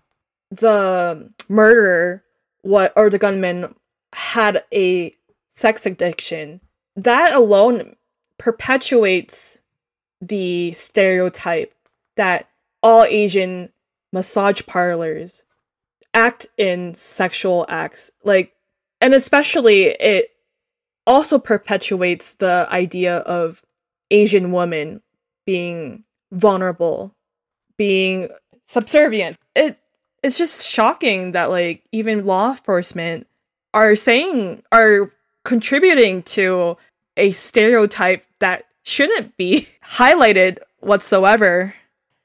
[0.51, 2.23] the murderer
[2.63, 3.75] what or the gunman
[4.13, 5.15] had a
[5.51, 6.61] sex addiction.
[6.97, 7.97] That alone
[8.39, 9.61] perpetuates
[10.23, 11.75] the stereotype
[12.17, 12.49] that
[12.83, 13.71] all Asian
[14.13, 15.43] massage parlors
[16.15, 18.56] act in sexual acts like
[19.01, 20.31] and especially it
[21.07, 23.63] also perpetuates the idea of
[24.11, 25.01] Asian women
[25.47, 27.15] being vulnerable,
[27.77, 28.29] being
[28.67, 29.37] subservient.
[29.55, 29.79] It
[30.23, 33.27] it's just shocking that like even law enforcement
[33.73, 35.13] are saying are
[35.45, 36.77] contributing to
[37.17, 41.75] a stereotype that shouldn't be highlighted whatsoever.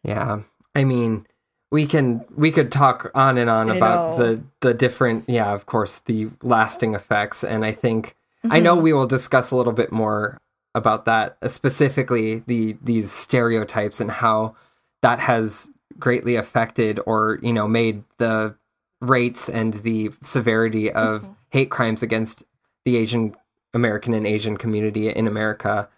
[0.03, 0.41] Yeah.
[0.73, 1.27] I mean,
[1.71, 4.25] we can we could talk on and on I about know.
[4.35, 8.15] the the different yeah, of course, the lasting effects and I think
[8.49, 8.83] I know Mm-hmm.
[8.83, 10.37] we will discuss a little bit more
[10.73, 14.55] about that, uh, specifically the these stereotypes and how
[15.01, 15.69] that has
[15.99, 18.55] greatly affected or, you know, made the
[19.01, 21.33] rates and the severity of Mm-hmm.
[21.49, 22.43] hate crimes against
[22.85, 23.35] the Asian
[23.73, 25.89] American and Asian community in America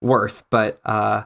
[0.00, 1.24] worse, but uh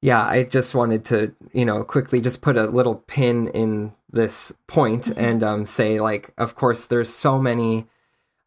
[0.00, 4.52] yeah, I just wanted to, you know, quickly just put a little pin in this
[4.66, 7.86] point and um, say, like, of course, there's so many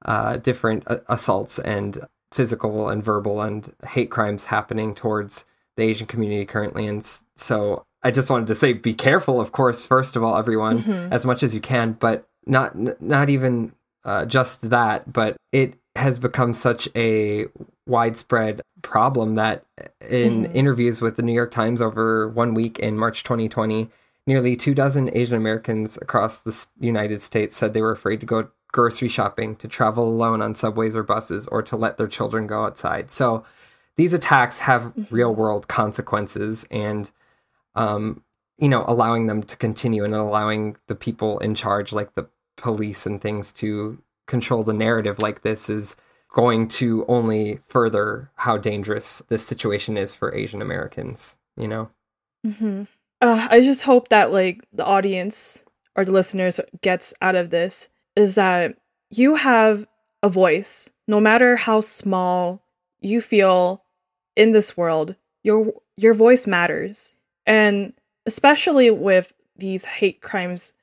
[0.05, 1.99] uh, different uh, assaults and
[2.31, 5.45] physical and verbal and hate crimes happening towards
[5.75, 7.03] the Asian community currently, and
[7.35, 11.25] so I just wanted to say, be careful, of course, first of all, everyone, as
[11.25, 13.73] much as you can, but not n- not even
[14.03, 17.45] uh, just that, but it has become such a
[17.87, 19.65] widespread problem that
[20.09, 23.89] in interviews with the New York Times over one week in March 2020,
[24.27, 28.49] nearly two dozen Asian Americans across the United States said they were afraid to go
[28.71, 32.63] grocery shopping, to travel alone on subways or buses, or to let their children go
[32.63, 33.11] outside.
[33.11, 33.43] So
[33.97, 36.65] these attacks have real world consequences.
[36.71, 37.11] And
[37.75, 38.23] um,
[38.57, 42.27] you know, allowing them to continue and allowing the people in charge, like the
[42.57, 45.95] police and things, to control the narrative like this is
[46.31, 51.89] going to only further how dangerous this situation is for Asian Americans, you know?
[52.45, 52.83] hmm
[53.21, 55.63] Uh, I just hope that like the audience
[55.95, 58.77] or the listeners gets out of this is that
[59.11, 59.85] you have
[60.23, 62.63] a voice, no matter how small
[63.01, 63.83] you feel
[64.35, 65.15] in this world.
[65.43, 67.15] Your your voice matters,
[67.45, 67.93] and
[68.25, 70.73] especially with these hate crimes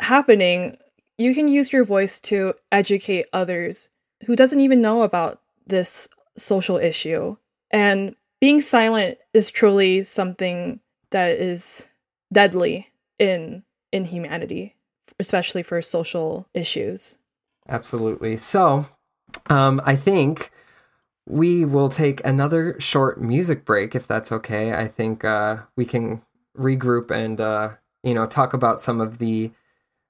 [0.00, 0.78] happening,
[1.18, 3.88] you can use your voice to educate others
[4.24, 7.36] who doesn't even know about this social issue.
[7.70, 11.88] And being silent is truly something that is
[12.32, 12.88] deadly
[13.18, 13.62] in
[13.92, 14.76] in humanity,
[15.18, 17.16] especially for social issues.
[17.68, 18.36] Absolutely.
[18.36, 18.86] So,
[19.48, 20.50] um, I think
[21.26, 24.72] we will take another short music break if that's okay.
[24.72, 26.22] I think uh, we can
[26.56, 27.70] regroup and uh,
[28.02, 29.50] you know talk about some of the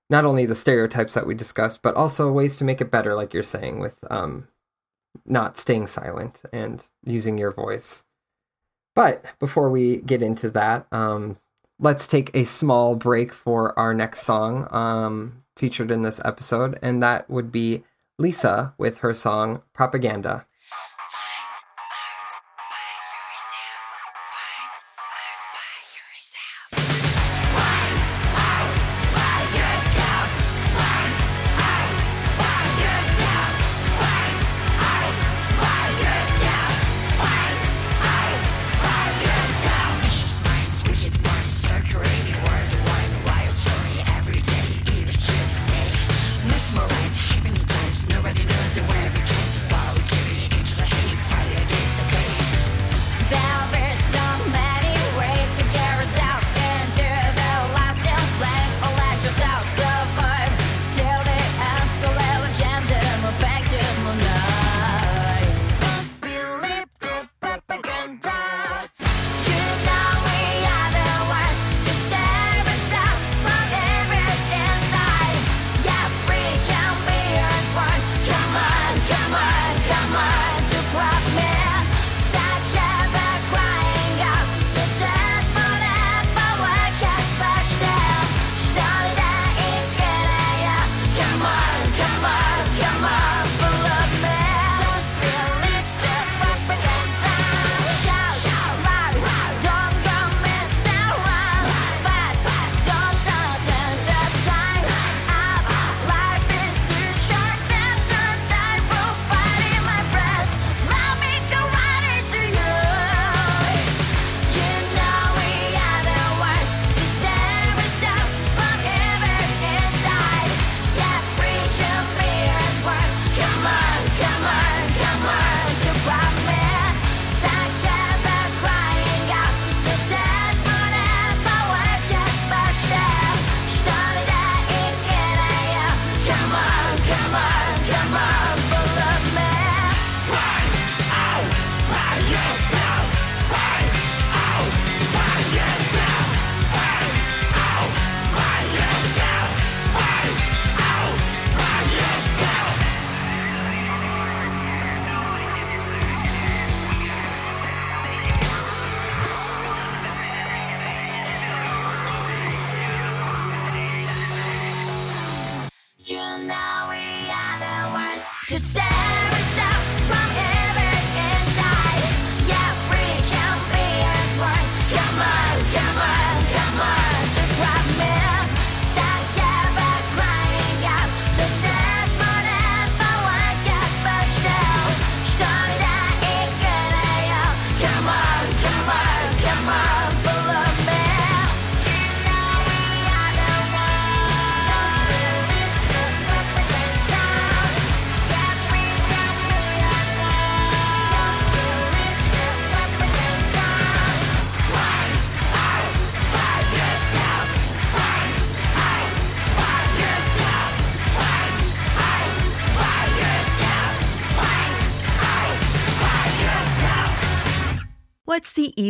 [0.09, 3.35] not only the stereotypes that we discussed, but also ways to make it better, like
[3.35, 4.49] you're saying, with um,
[5.25, 8.05] not staying silent and using your voice.
[8.95, 11.39] But before we get into that, um,
[11.79, 17.03] let's take a small break for our next song um, featured in this episode, and
[17.03, 17.85] that would be
[18.19, 20.47] Lisa with her song Propaganda.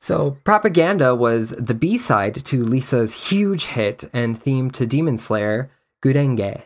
[0.00, 5.70] So, Propaganda was the B side to Lisa's huge hit and theme to Demon Slayer,
[6.02, 6.62] Gurenge.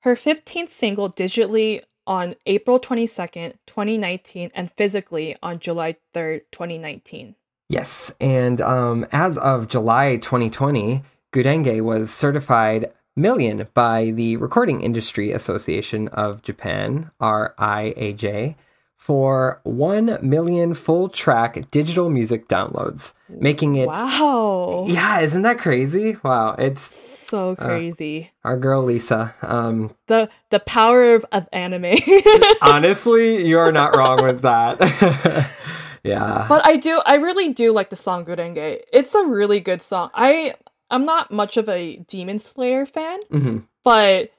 [0.00, 7.34] Her 15th single digitally on April 22nd, 2019, and physically on July 3rd, 2019.
[7.68, 15.32] Yes, and um, as of July 2020, Gurenge was certified million by the Recording Industry
[15.32, 18.56] Association of Japan, RIAJ,
[19.04, 23.86] for 1 million full track digital music downloads, making it.
[23.88, 24.86] Wow.
[24.88, 26.16] Yeah, isn't that crazy?
[26.24, 28.30] Wow, it's So crazy.
[28.44, 29.34] our girl Lisa.
[29.42, 31.98] Um, the the power of, of anime.
[32.62, 34.80] honestly, you are not wrong with that.
[36.02, 36.46] yeah.
[36.48, 38.80] but I do I really do like the song Gurenge.
[38.90, 40.08] It's a really good song.
[40.14, 40.54] I
[40.88, 44.30] I'm not much of a Demon Slayer fan, hmm but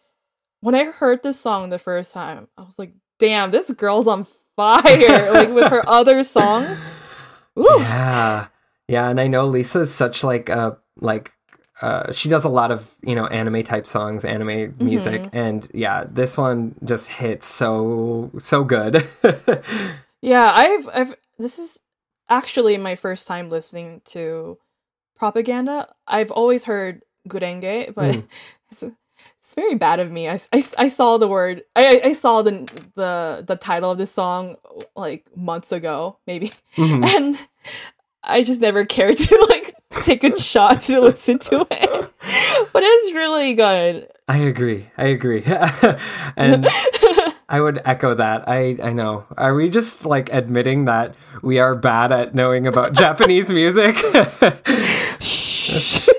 [0.61, 4.25] when I heard this song the first time, I was like, damn, this girl's on
[4.55, 5.31] fire.
[5.33, 6.79] like with her other songs.
[7.57, 7.67] Ooh.
[7.79, 8.47] Yeah,
[8.87, 11.31] yeah, and I know Lisa's such like a like
[11.81, 16.05] uh, she does a lot of you know anime type songs, anime music, and yeah,
[16.09, 19.07] this one just hits so so good.
[20.25, 21.79] Yeah, I've I've this is
[22.29, 24.57] actually my first time listening to
[25.15, 25.93] propaganda.
[26.07, 28.23] I've always heard gurenge, but
[28.71, 28.83] it's,
[29.45, 30.27] it's very bad of me.
[30.27, 34.11] I, I, I saw the word I I saw the the the title of this
[34.11, 34.55] song
[34.95, 36.51] like months ago, maybe.
[36.75, 37.05] Mhm.
[37.15, 37.37] And
[38.23, 42.11] I just never cared to like take a shot to listen to it.
[42.73, 44.07] But it's really good.
[44.27, 44.87] I agree.
[44.97, 45.43] I agree,
[46.35, 46.65] and
[47.47, 48.49] I would echo that.
[48.49, 49.25] I I know.
[49.37, 53.95] Are we just like admitting that we are bad at knowing about Japanese music?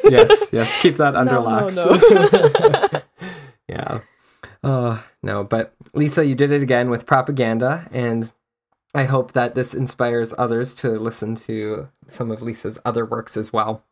[0.04, 0.80] yes, yes.
[0.80, 2.95] Keep that under No, no, no.
[3.76, 4.00] Yeah.
[4.62, 8.30] Oh, no, but Lisa, you did it again with propaganda, and
[8.94, 13.52] I hope that this inspires others to listen to some of Lisa's other works as
[13.52, 13.84] well.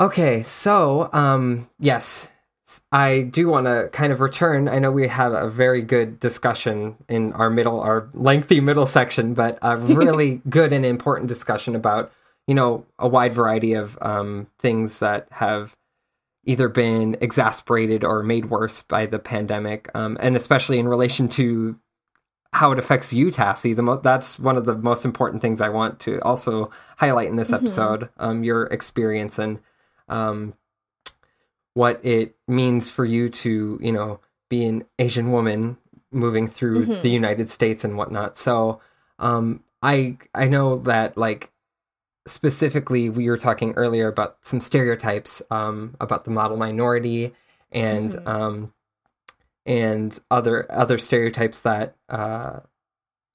[0.00, 2.30] Okay, so, um, yes,
[2.92, 4.68] I do want to kind of return.
[4.68, 9.34] I know we had a very good discussion in our middle, our lengthy middle section,
[9.34, 12.12] but a really good and important discussion about,
[12.46, 15.76] you know, a wide variety of um, things that have
[16.48, 21.78] either been exasperated or made worse by the pandemic, um, and especially in relation to
[22.54, 23.76] how it affects you, Tassie.
[23.76, 27.36] The mo- that's one of the most important things I want to also highlight in
[27.36, 28.08] this episode.
[28.16, 29.60] Um, your experience and
[30.08, 30.54] um,
[31.74, 35.76] what it means for you to, you know, be an Asian woman
[36.10, 38.38] moving through the United States and whatnot.
[38.38, 38.80] So,
[39.18, 41.52] um, I I know that like
[42.28, 47.34] specifically we were talking earlier about some stereotypes um, about the model minority
[47.72, 48.72] and um,
[49.66, 52.60] and other other stereotypes that uh,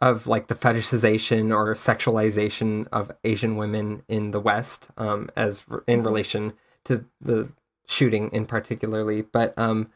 [0.02, 5.84] of like the fetishization or sexualization of Asian women in the West um, as r-
[5.88, 6.54] in relation
[6.86, 7.52] to the
[7.88, 9.22] shooting in particularly.
[9.22, 9.92] But um,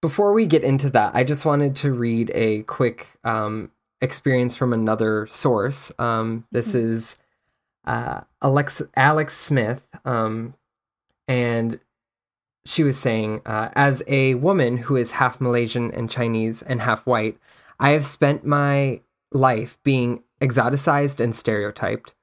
[0.00, 3.70] before we get into that, I just wanted to read a quick um,
[4.00, 5.92] experience from another source.
[5.98, 7.18] Um, this is
[7.84, 10.54] uh, Alex Alex Smith, um,
[11.26, 11.80] and
[12.64, 17.06] she was saying, uh, as a woman who is half Malaysian and Chinese and half
[17.06, 17.38] white,
[17.78, 19.00] I have spent my
[19.32, 22.14] life being exoticized and stereotyped.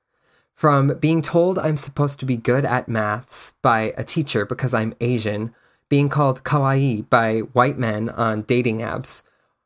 [0.54, 4.96] From being told I'm supposed to be good at maths by a teacher because I'm
[5.00, 5.54] Asian,
[5.90, 9.24] being called kawaii by white men on dating apps,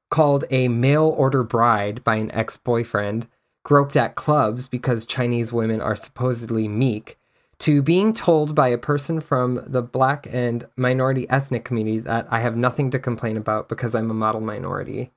[0.10, 3.28] called a mail order bride by an ex boyfriend,
[3.64, 7.18] groped at clubs because Chinese women are supposedly meek,
[7.59, 12.39] to being told by a person from the black and minority ethnic community that I
[12.39, 15.12] have nothing to complain about because I'm a model minority.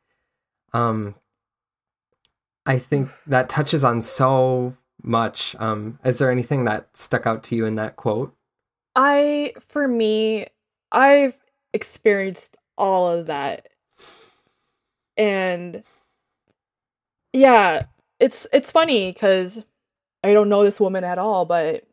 [0.75, 1.15] Um,
[2.67, 5.57] I think that touches on so much.
[5.59, 8.35] Um, is there anything that stuck out to you in that quote?
[8.97, 10.47] I, for me,
[10.93, 11.39] I've
[11.73, 13.69] experienced all of that.
[15.17, 15.83] And
[17.33, 17.85] yeah,
[18.25, 19.65] it's it's funny because
[20.23, 21.85] I don't know this woman at all, but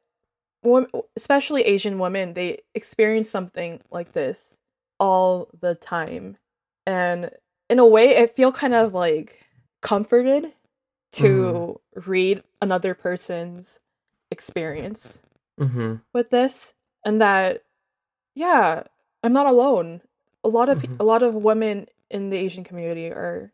[1.18, 4.58] especially Asian women, they experience something like this
[5.00, 6.38] all the time.
[6.86, 7.32] And
[7.70, 9.44] in a way, I feel kind of like
[9.82, 10.54] comforted
[11.14, 13.80] to read another person's
[14.32, 15.20] experience
[15.60, 15.96] Mm-hmm.
[16.14, 16.74] with this
[17.06, 17.64] and that
[18.34, 18.84] yeah
[19.22, 20.02] i'm not alone
[20.44, 20.96] a lot of Mhm.
[21.00, 23.52] a lot of women in the asian community are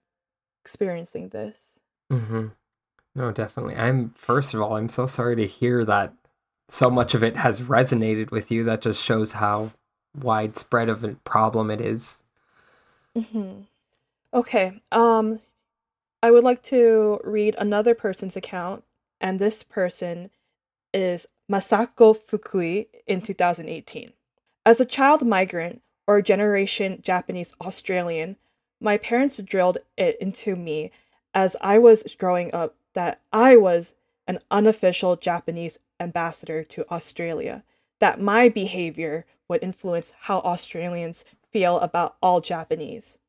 [0.63, 1.79] experiencing this
[2.11, 2.47] Mm-hmm.
[3.17, 3.75] No, definitely.
[3.75, 6.13] I'm first of all, I'm so sorry to hear that
[6.69, 8.63] so much of it has resonated with you.
[8.63, 9.71] That just shows how
[10.15, 12.21] widespread of a problem it is.
[13.17, 13.61] hmm
[14.33, 15.39] okay um
[16.21, 18.83] i would like to read another person's account
[19.21, 20.29] and this person
[20.93, 24.11] is masako fukui in 2018
[24.65, 28.35] as a child migrant or generation japanese australian
[28.81, 30.91] my parents drilled it into me
[31.33, 33.93] as I was growing up that I was
[34.25, 37.63] an unofficial Japanese ambassador to Australia,
[37.99, 43.19] that my behavior would influence how Australians feel about all Japanese.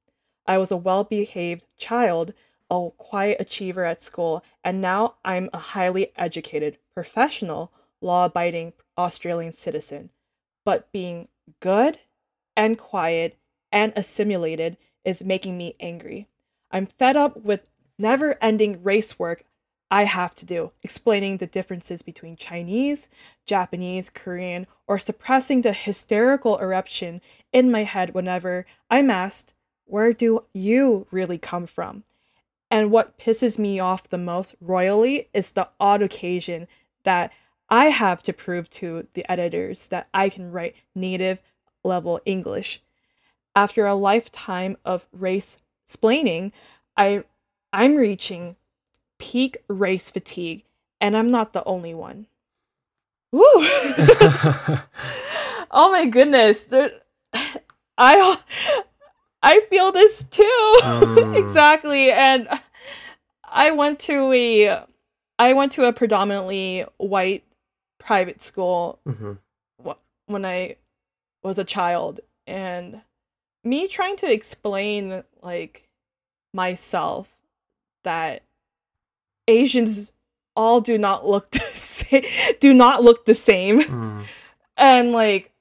[0.46, 2.32] I was a well behaved child,
[2.70, 9.52] a quiet achiever at school, and now I'm a highly educated, professional, law abiding Australian
[9.52, 10.08] citizen.
[10.64, 11.28] But being
[11.60, 11.98] good
[12.56, 13.36] and quiet
[13.70, 16.26] and assimilated is making me angry.
[16.70, 19.44] I'm fed up with never ending race work
[19.90, 23.08] I have to do, explaining the differences between Chinese,
[23.46, 27.20] Japanese, Korean, or suppressing the hysterical eruption
[27.52, 29.54] in my head whenever I'm asked,
[29.86, 32.04] Where do you really come from?
[32.70, 36.68] And what pisses me off the most royally is the odd occasion
[37.04, 37.32] that
[37.70, 41.38] I have to prove to the editors that I can write native
[41.82, 42.82] level English.
[43.56, 45.56] After a lifetime of race
[45.88, 46.52] splaining,
[46.96, 47.24] I
[47.72, 48.56] I'm reaching
[49.18, 50.64] peak race fatigue,
[51.00, 52.26] and I'm not the only one.
[53.32, 53.40] Woo!
[55.70, 56.64] oh my goodness.
[56.64, 56.90] There,
[57.98, 58.38] I
[59.42, 60.44] I feel this too.
[60.82, 61.36] Mm.
[61.36, 62.10] exactly.
[62.10, 62.48] And
[63.44, 64.84] I went to a
[65.38, 67.44] I went to a predominantly white
[67.98, 69.34] private school hmm
[70.26, 70.76] when I
[71.42, 73.00] was a child and
[73.64, 75.88] me trying to explain like
[76.52, 77.34] myself
[78.04, 78.42] that
[79.48, 80.12] Asians
[80.54, 82.22] all do not look the same
[82.60, 84.24] do not look the same Mm.
[84.76, 85.52] and like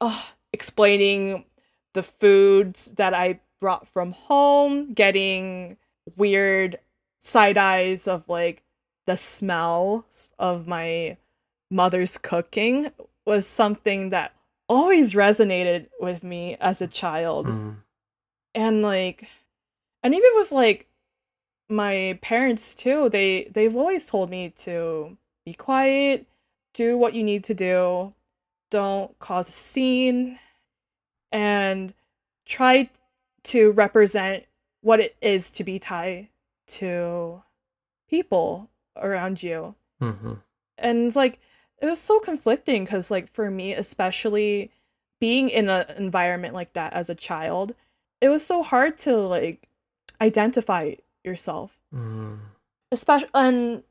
[0.53, 1.45] explaining
[1.93, 5.77] the foods that I brought from home, getting
[6.15, 6.79] weird
[7.19, 8.63] side eyes of like
[9.07, 10.05] the smell
[10.37, 11.17] of my
[11.71, 12.91] mother's cooking
[13.25, 14.33] was something that
[14.69, 17.77] always resonated with me as a child Mm.
[18.55, 19.27] and like
[20.03, 20.86] and even with like
[21.69, 26.25] my parents too they they've always told me to be quiet
[26.73, 28.13] do what you need to do
[28.69, 30.39] don't cause a scene
[31.31, 31.93] and
[32.45, 32.89] try
[33.43, 34.45] to represent
[34.81, 36.29] what it is to be Thai
[36.67, 37.41] to
[38.09, 39.75] people around you.
[39.99, 40.33] Hmm
[40.77, 41.39] and it's like
[41.81, 44.71] it was so conflicting because like for me especially
[45.19, 47.73] being in an environment like that as a child
[48.21, 49.67] it was so hard to like
[50.21, 50.93] identify
[51.27, 52.39] yourself Mm.
[52.91, 53.83] especially and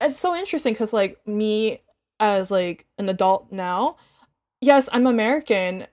[0.00, 1.80] it's so interesting because like me
[2.18, 3.96] as like an adult now
[4.60, 5.86] yes i'm american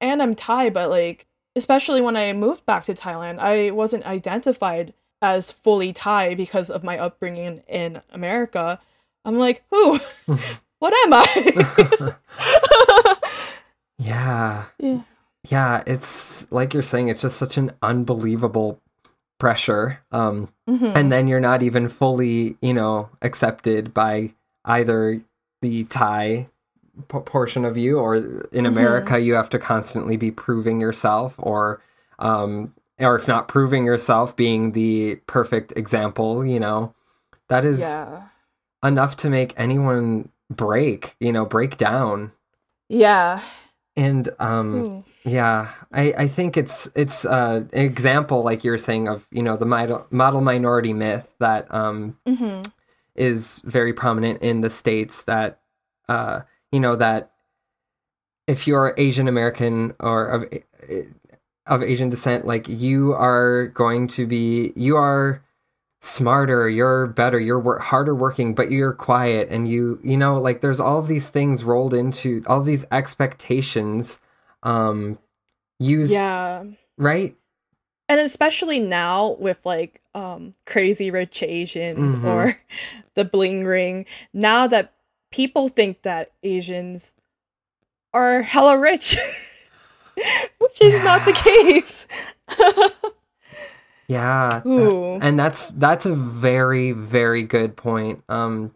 [0.00, 4.92] and i'm thai but like especially when i moved back to thailand i wasn't identified
[5.22, 8.80] as fully thai because of my upbringing in america
[9.24, 9.98] i'm like who
[10.80, 12.14] what am i
[13.98, 14.66] Yeah.
[14.78, 15.02] Yeah.
[15.50, 18.80] Yeah, it's like you're saying, it's just such an unbelievable
[19.38, 20.00] pressure.
[20.12, 20.92] Um, Mhm.
[20.94, 24.34] and then you're not even fully, you know, accepted by
[24.64, 25.20] either
[25.62, 26.48] the Thai
[27.08, 28.16] p- portion of you or
[28.52, 31.80] in America, you have to constantly be proving yourself or,
[32.18, 36.92] um, or if not proving yourself, being the perfect example, you know,
[37.48, 38.22] that is yeah
[38.84, 42.32] enough to make anyone break, you know, break down.
[42.88, 43.40] yeah
[43.96, 45.04] And, um, Ooh.
[45.28, 49.42] Yeah, I, I think it's it's uh, an example, like you were saying, of you
[49.42, 52.66] know the model, model minority myth that um, Mhm.
[53.14, 55.60] is very prominent in the states that
[56.08, 56.40] uh
[56.72, 57.32] you know that
[58.46, 60.44] if you're Asian American or of
[61.66, 65.42] of Asian descent like you are going to be you are
[66.00, 70.60] smarter you're better you're wor- harder working but you're quiet and you you know like
[70.60, 74.20] there's all of these things rolled into all these expectations
[74.62, 75.18] um
[75.78, 76.64] use Yeah.
[76.96, 77.36] right
[78.08, 82.24] and especially now with like um crazy rich asians Mhm.
[82.24, 82.60] or
[83.14, 84.94] the bling ring now that
[85.30, 87.14] people think that asians
[88.14, 89.16] are hella rich
[90.58, 92.06] which is not the case
[94.08, 95.18] yeah Ooh.
[95.20, 98.74] and that's that's a very very good point um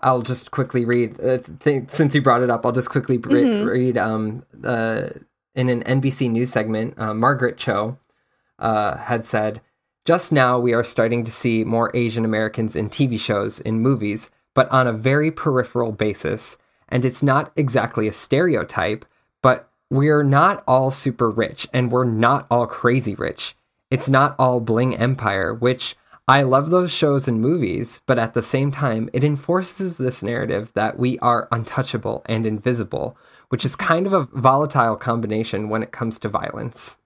[0.00, 3.42] i'll just quickly read uh, th- since you brought it up i'll just quickly re-
[3.44, 3.66] Mhm.
[3.68, 5.08] read um uh
[5.54, 7.98] in an nbc news segment uh, margaret cho
[8.58, 9.60] uh had said
[10.04, 14.30] just now we are starting to see more asian americans in tv shows in movies
[14.54, 16.56] but on a very peripheral basis
[16.88, 19.04] and it's not exactly a stereotype
[19.42, 23.56] but we're not all super rich and we're not all crazy rich
[23.90, 25.96] it's not all bling empire which
[26.28, 30.70] i love those shows and movies but at the same time it enforces this narrative
[30.74, 33.16] that we are untouchable and invisible
[33.48, 36.98] which is kind of a volatile combination when it comes to violence.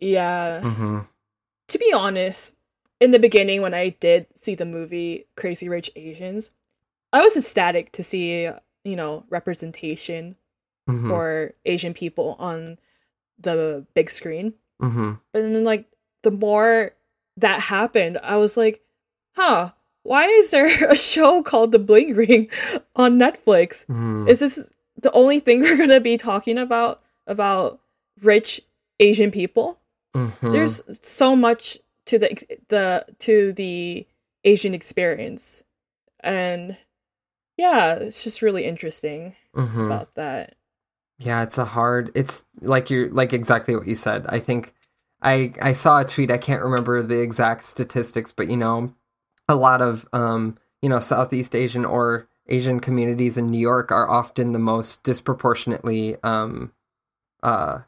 [0.00, 0.60] Yeah.
[0.60, 1.00] Hmm
[1.68, 2.54] to be honest
[3.00, 6.50] in the beginning when i did see the movie crazy rich asians
[7.12, 8.48] i was ecstatic to see
[8.84, 10.36] you know representation
[10.86, 12.78] hmm for asian people on
[13.38, 14.54] the big screen.
[14.80, 15.86] Hmm But then like
[16.22, 16.92] the more
[17.36, 18.82] that happened, I was like,
[19.34, 19.72] huh,
[20.02, 22.48] why is there a show called The Bling Ring
[22.96, 23.86] on Netflix?
[23.86, 27.80] hmm Is this the only thing we're gonna be talking about about
[28.20, 28.60] rich
[29.00, 29.78] Asian people?
[30.14, 34.06] hmm There's so much to the the to the
[34.44, 35.62] Asian experience.
[36.20, 36.76] And
[37.56, 40.56] yeah, it's just really interesting hmm about that.
[41.18, 42.10] Yeah, it's a hard.
[42.14, 44.26] It's like you're like exactly what you said.
[44.28, 44.74] I think
[45.22, 46.30] I I saw a tweet.
[46.30, 48.92] I can't remember the exact statistics, but you know,
[49.48, 54.10] a lot of um you know Southeast Asian or Asian communities in New York are
[54.10, 56.72] often the most disproportionately um
[57.42, 57.80] uh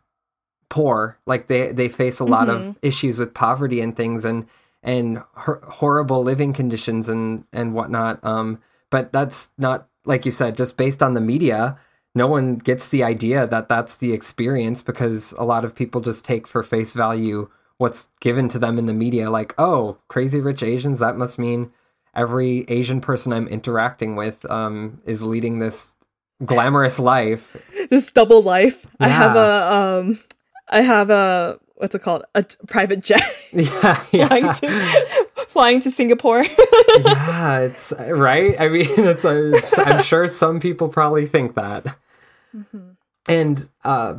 [0.68, 1.18] poor.
[1.26, 4.47] Like they they face a lot of issues with poverty and things and
[4.82, 8.20] and hor- horrible living conditions and and whatnot.
[8.22, 8.61] Um,
[8.91, 11.78] but that's not like you said, just based on the media
[12.14, 16.24] no one gets the idea that that's the experience because a lot of people just
[16.24, 17.48] take for face value
[17.78, 21.70] what's given to them in the media like oh crazy rich asians that must mean
[22.14, 25.96] every asian person i'm interacting with um, is leading this
[26.44, 27.56] glamorous life
[27.90, 28.86] this double life.
[29.00, 29.44] I have Yeah.
[29.44, 30.20] a um
[30.68, 32.24] I have a what's it called?
[32.34, 35.24] A private jet yeah flying to
[35.55, 36.44] flying to Singapore.
[37.05, 38.61] yeah it's right?
[38.61, 41.96] I mean it's, it's i'm sure some people probably think that.
[43.26, 44.16] And uh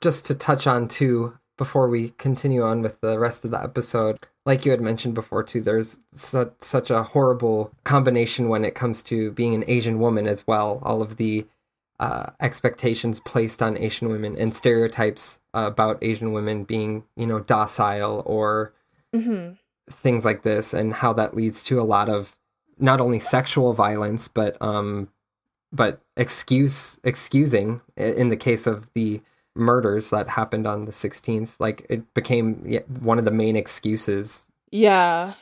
[0.00, 4.16] just to touch on too before we continue on with the rest of the episode
[4.46, 9.02] like you had mentioned before too there's such such a horrible combination when it comes
[9.02, 10.80] to being an asian woman as well.
[10.82, 11.46] All of the
[11.98, 18.22] uh, expectations placed on asian women and stereotypes about asian women being you know docile
[18.24, 18.72] or
[19.12, 19.50] hmm
[19.88, 22.36] things like this and how that leads to a lot of
[22.78, 25.08] not only sexual violence but um
[25.72, 29.20] but excuse excusing in the case of the
[29.56, 35.34] murders that happened on the 16th like it became one of the main excuses Yeah.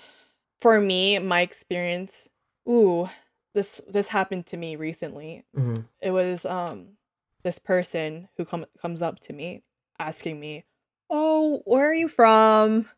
[0.61, 2.28] For me, my experience,
[2.68, 3.09] ooh,
[3.55, 5.45] this this happened to me recently.
[5.57, 5.84] Mhm.
[6.01, 6.97] It was um
[7.45, 9.62] this person who come comes up to me
[10.01, 10.64] asking me,
[11.11, 12.89] "Oh, where are you from?"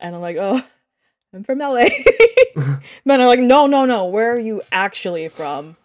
[0.00, 0.62] And I'm like, "Oh,
[1.34, 1.86] I'm from LA."
[2.56, 4.06] then I'm like, "No, no, no.
[4.06, 5.76] Where are you actually from?"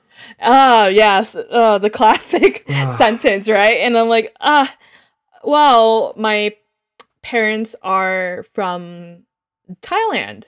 [0.42, 2.66] Ah, yes, uh, the classic
[2.98, 3.78] sentence, right?
[3.78, 4.74] And I'm like, "Ah,
[5.44, 6.56] well, my
[7.22, 9.24] parents are from
[9.82, 10.46] Thailand."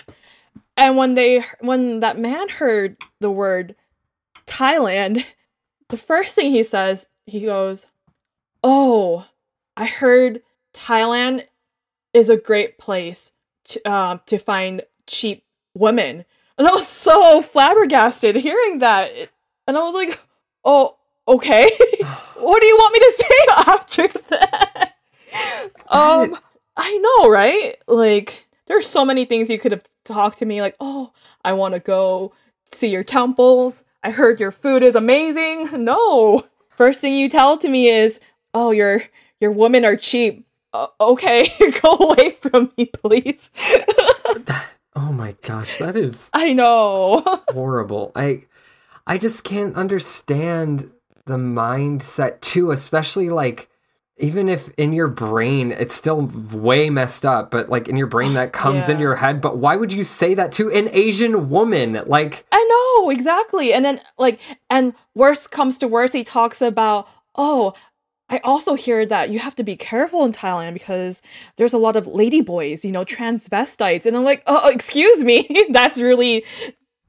[0.75, 3.75] And when they when that man heard the word
[4.45, 5.25] Thailand,
[5.89, 7.87] the first thing he says, he goes,
[8.63, 9.25] "Oh,
[9.75, 10.41] I heard
[10.73, 11.45] Thailand
[12.13, 13.31] is a great place
[13.67, 15.43] to um to find cheap
[15.75, 16.25] women."
[16.57, 19.11] And I was so flabbergasted hearing that,
[19.67, 20.19] and I was like,
[20.65, 20.97] "Oh,
[21.27, 21.69] okay.
[22.37, 23.35] what do you want me to say
[23.73, 24.93] after that?"
[25.89, 26.37] um,
[26.75, 27.75] I know, right?
[27.87, 31.11] Like, there's so many things you could have talked to me, like, "Oh,
[31.43, 32.33] I want to go
[32.71, 33.83] see your temples.
[34.03, 38.19] I heard your food is amazing." No, first thing you tell to me is,
[38.53, 39.03] "Oh, your
[39.39, 40.46] your women are cheap."
[40.77, 41.47] Uh, okay,
[41.81, 43.51] go away from me, please.
[44.99, 47.21] Oh my gosh, that is I know.
[47.49, 48.11] horrible.
[48.15, 48.45] I
[49.05, 50.89] I just can't understand
[51.27, 53.69] the mindset too, especially like
[54.17, 56.21] even if in your brain it's still
[56.51, 59.75] way messed up, but like in your brain that comes in your head, but why
[59.75, 62.01] would you say that to an Asian woman?
[62.07, 62.63] Like I
[62.97, 63.73] know, exactly.
[63.73, 64.39] And then like
[64.71, 67.75] and worse comes to worse, he talks about, "Oh,
[68.29, 71.21] I also hear that you have to be careful in Thailand because
[71.55, 75.47] there's a lot of ladyboys, you know, transvestites." And I'm like, "Oh, excuse me.
[75.69, 76.45] That's really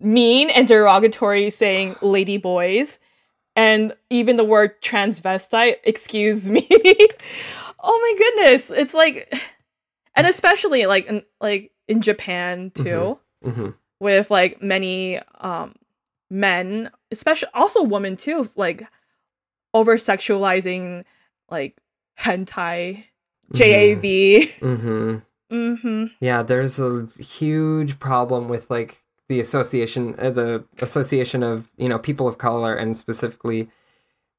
[0.01, 2.99] mean and derogatory saying ladyboys."
[3.57, 6.65] And even the word transvestite, excuse me.
[7.81, 8.71] oh my goodness.
[8.71, 9.35] It's like
[10.19, 13.75] and especially like in like in Japan too mhm.
[14.01, 15.75] with like many um
[16.29, 18.83] men especially also women too like
[19.79, 21.05] over sexualizing
[21.51, 21.77] like
[22.19, 23.05] hentai
[23.55, 24.03] jav
[24.61, 25.23] Mhm.
[25.51, 26.05] mm-hmm.
[26.21, 31.99] Yeah, there's a huge problem with like the association, uh, the association of you know
[31.99, 33.71] people of color and specifically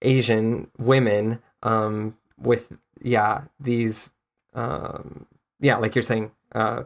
[0.02, 4.14] Asian women, um, with yeah these,
[4.54, 5.26] um,
[5.60, 6.84] yeah, like you're saying, uh,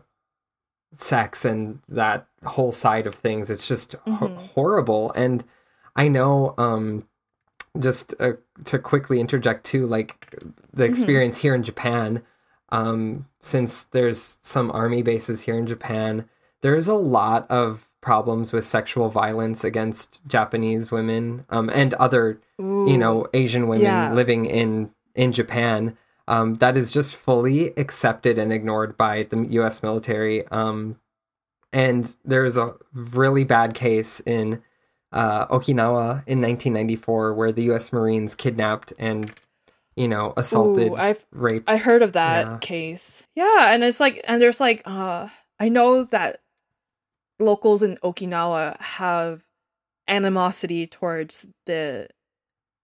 [0.94, 3.50] sex and that whole side of things.
[3.50, 4.38] It's just ho- Mhm.
[4.54, 5.44] horrible, and
[5.96, 7.08] I know, um,
[7.80, 8.34] just uh,
[8.66, 10.34] to quickly interject too, like
[10.74, 12.22] the experience here in Japan
[12.70, 16.26] um, since there's some army bases here in Japan,
[16.62, 22.98] there's a lot of problems with sexual violence against Japanese women um, and other, you
[22.98, 24.14] know, Asian women Yeah.
[24.14, 25.96] living in in Japan.
[26.28, 29.84] Um, that is just fully accepted and ignored by the U.S.
[29.84, 30.48] military.
[30.48, 30.98] Um,
[31.72, 34.64] and there's a really bad case in
[35.14, 37.94] uh, Okinawa in 1994 where the U.S.
[37.94, 39.32] Marines kidnapped and,
[39.96, 41.70] you know, assaulted, Ooh, I've raped.
[41.70, 42.58] i heard of that Yeah.
[42.60, 45.28] case yeah and it's like and there's like uh
[45.60, 46.42] i know that
[47.40, 49.44] locals in okinawa have
[50.08, 52.08] animosity towards the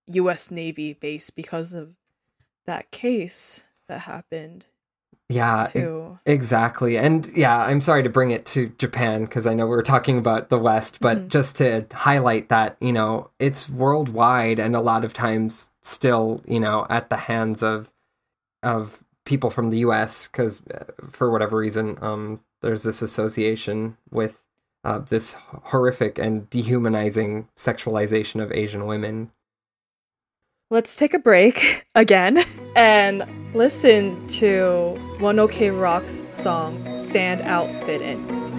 [0.07, 1.95] us navy base because of
[2.65, 4.65] that case that happened
[5.29, 5.79] yeah, e-
[6.25, 6.97] Exactly.
[6.97, 10.17] And yeah, I'm sorry to bring it to Japan because I know we were talking
[10.17, 15.05] about the West, but just to highlight that, you know, it's worldwide and a lot
[15.05, 17.91] of times still, you know, at the hands of
[18.61, 20.61] of people from the US cuz
[21.09, 24.43] for whatever reason um there's this association with
[24.83, 29.31] uh, this horrific and dehumanizing sexualization of Asian women.
[30.71, 32.43] Let's take a break again
[32.75, 38.49] and listen to One OK Rock's song Stand Out Fit In.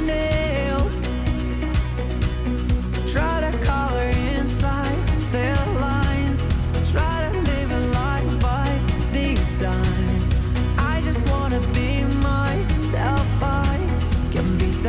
[0.00, 0.39] Know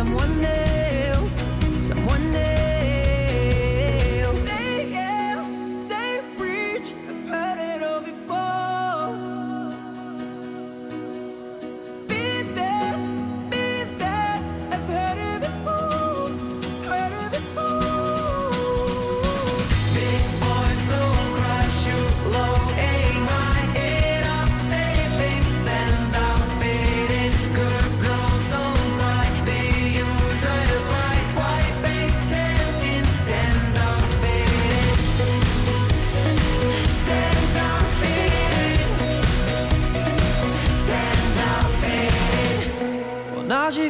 [0.03, 0.70] can be someone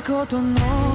[0.00, 0.89] ことの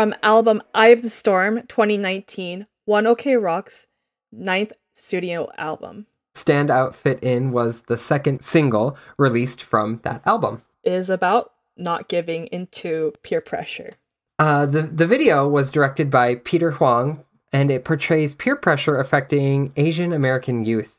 [0.00, 3.86] from album Eye of the Storm 2019, One OK Rock's
[4.32, 6.06] ninth studio album.
[6.34, 10.62] Stand Out Fit In was the second single released from that album.
[10.82, 13.90] It is about not giving into peer pressure.
[14.38, 17.22] Uh, the, the video was directed by Peter Huang
[17.52, 20.98] and it portrays peer pressure affecting Asian American youth.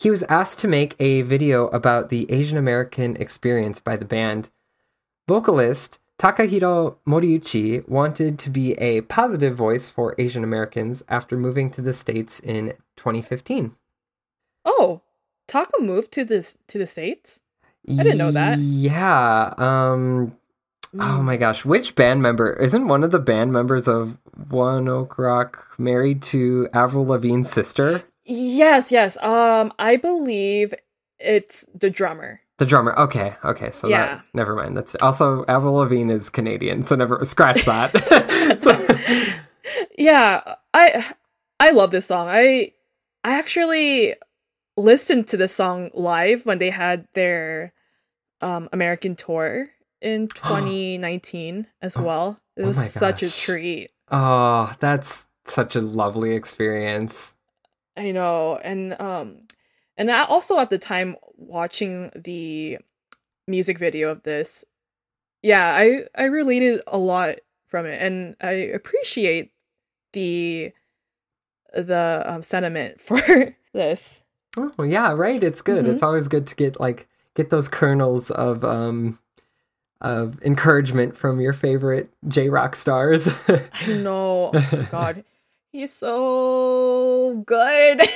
[0.00, 4.50] He was asked to make a video about the Asian American experience by the band.
[5.28, 11.80] Vocalist Takahiro Moriuchi wanted to be a positive voice for Asian Americans after moving to
[11.80, 13.74] the States in 2015.
[14.66, 15.00] Oh,
[15.48, 17.40] Taka moved to this to the states.
[17.88, 18.58] I didn't know that.
[18.58, 19.54] Yeah.
[19.56, 20.36] Um
[21.00, 24.18] oh my gosh, which band member isn't one of the band members of
[24.50, 28.02] One Ok Rock married to Avril Lavigne's sister?
[28.26, 29.16] Yes, yes.
[29.22, 30.74] Um, I believe
[31.18, 32.42] it's the drummer.
[32.60, 32.92] The drummer.
[32.98, 33.70] Okay, okay.
[33.70, 34.16] So Yeah.
[34.16, 34.76] that never mind.
[34.76, 38.60] That's also Avril Lavigne is Canadian, so never scratch that.
[38.60, 38.76] so,
[39.96, 40.42] Yeah,
[40.74, 41.14] I
[41.58, 42.28] I love this song.
[42.28, 42.72] I
[43.24, 44.14] I actually
[44.76, 47.72] listened to this song live when they had their
[48.42, 49.68] um American tour
[50.02, 52.40] in 2019 as well.
[52.58, 53.88] It Oh was my such a treat.
[54.10, 57.36] oh, that's such a lovely experience.
[57.96, 59.48] I know, and um,
[60.00, 62.78] and I also at the time watching the
[63.46, 64.64] music video of this,
[65.42, 67.36] yeah, I I related a lot
[67.68, 69.52] from it, and I appreciate
[70.14, 70.72] the
[71.74, 74.22] the um, sentiment for this.
[74.56, 75.42] Oh yeah, right.
[75.44, 75.84] It's good.
[75.84, 75.92] Mhm.
[75.92, 79.18] It's always good to get like get those kernels of um
[80.00, 83.28] of encouragement from your favorite J rock stars.
[83.48, 85.24] I know, oh God,
[85.72, 88.00] he's so good.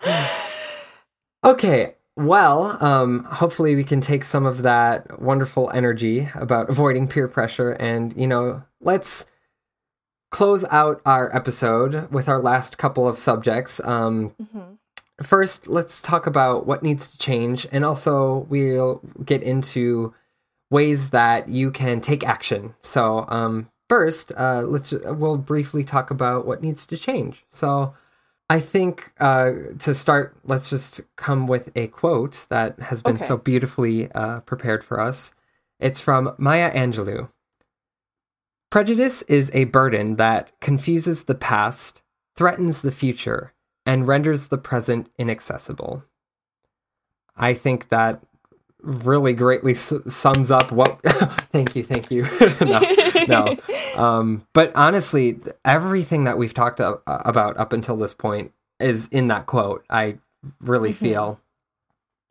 [1.44, 1.94] okay.
[2.16, 7.72] Well, um, hopefully we can take some of that wonderful energy about avoiding peer pressure
[7.72, 9.26] and, you know, let's
[10.30, 13.80] close out our episode with our last couple of subjects.
[13.84, 14.76] Um, Mhm.
[15.22, 20.12] first, let's talk about what needs to change, and also we'll get into
[20.70, 22.74] ways that you can take action.
[22.82, 27.44] So, um, first, uh, let's we'll briefly talk about what needs to change.
[27.50, 27.92] So,
[28.48, 33.24] I think uh, to start, let's just come with a quote that has been Okay.
[33.24, 35.34] so beautifully uh, prepared for us.
[35.78, 37.28] It's from Maya Angelou.
[38.70, 42.02] Prejudice is a burden that confuses the past,
[42.36, 43.52] threatens the future,
[43.84, 46.04] and renders the present inaccessible.
[47.36, 48.22] I think that
[48.82, 51.00] really greatly s- sums up what.
[51.52, 52.22] thank you, thank you.
[52.60, 52.80] no,
[53.28, 53.56] no.
[53.96, 59.28] Um, but honestly, everything that we've talked a- about up until this point is in
[59.28, 59.84] that quote.
[59.90, 60.18] I
[60.60, 60.96] really Mhm.
[60.96, 61.40] feel.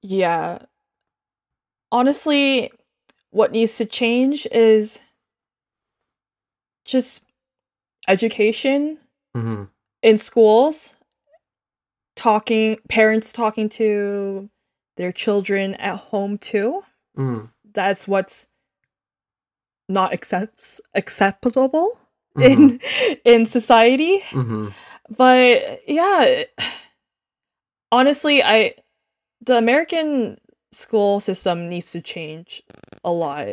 [0.02, 0.60] Yeah.
[1.92, 2.72] Honestly,
[3.32, 5.00] what needs to change is
[6.86, 7.24] just
[8.08, 8.98] education
[9.36, 9.66] hmm
[10.02, 10.96] in schools,
[12.16, 14.50] talking, parents talking to
[15.00, 16.84] their children at home too.
[17.18, 18.48] Mm, That's what's
[19.88, 21.98] not accept- acceptable
[22.38, 22.80] mhm, in
[23.24, 24.20] in society.
[24.32, 24.74] mhm.
[25.10, 26.44] But yeah,
[27.92, 28.76] honestly, I
[29.46, 30.38] the American
[30.72, 32.62] school system needs to change
[33.04, 33.48] a lot.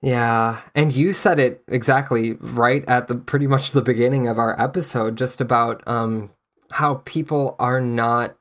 [0.00, 4.54] Yeah, and you said it exactly right at the pretty much the beginning of our
[4.60, 6.30] episode, just about um,
[6.70, 8.36] how people are not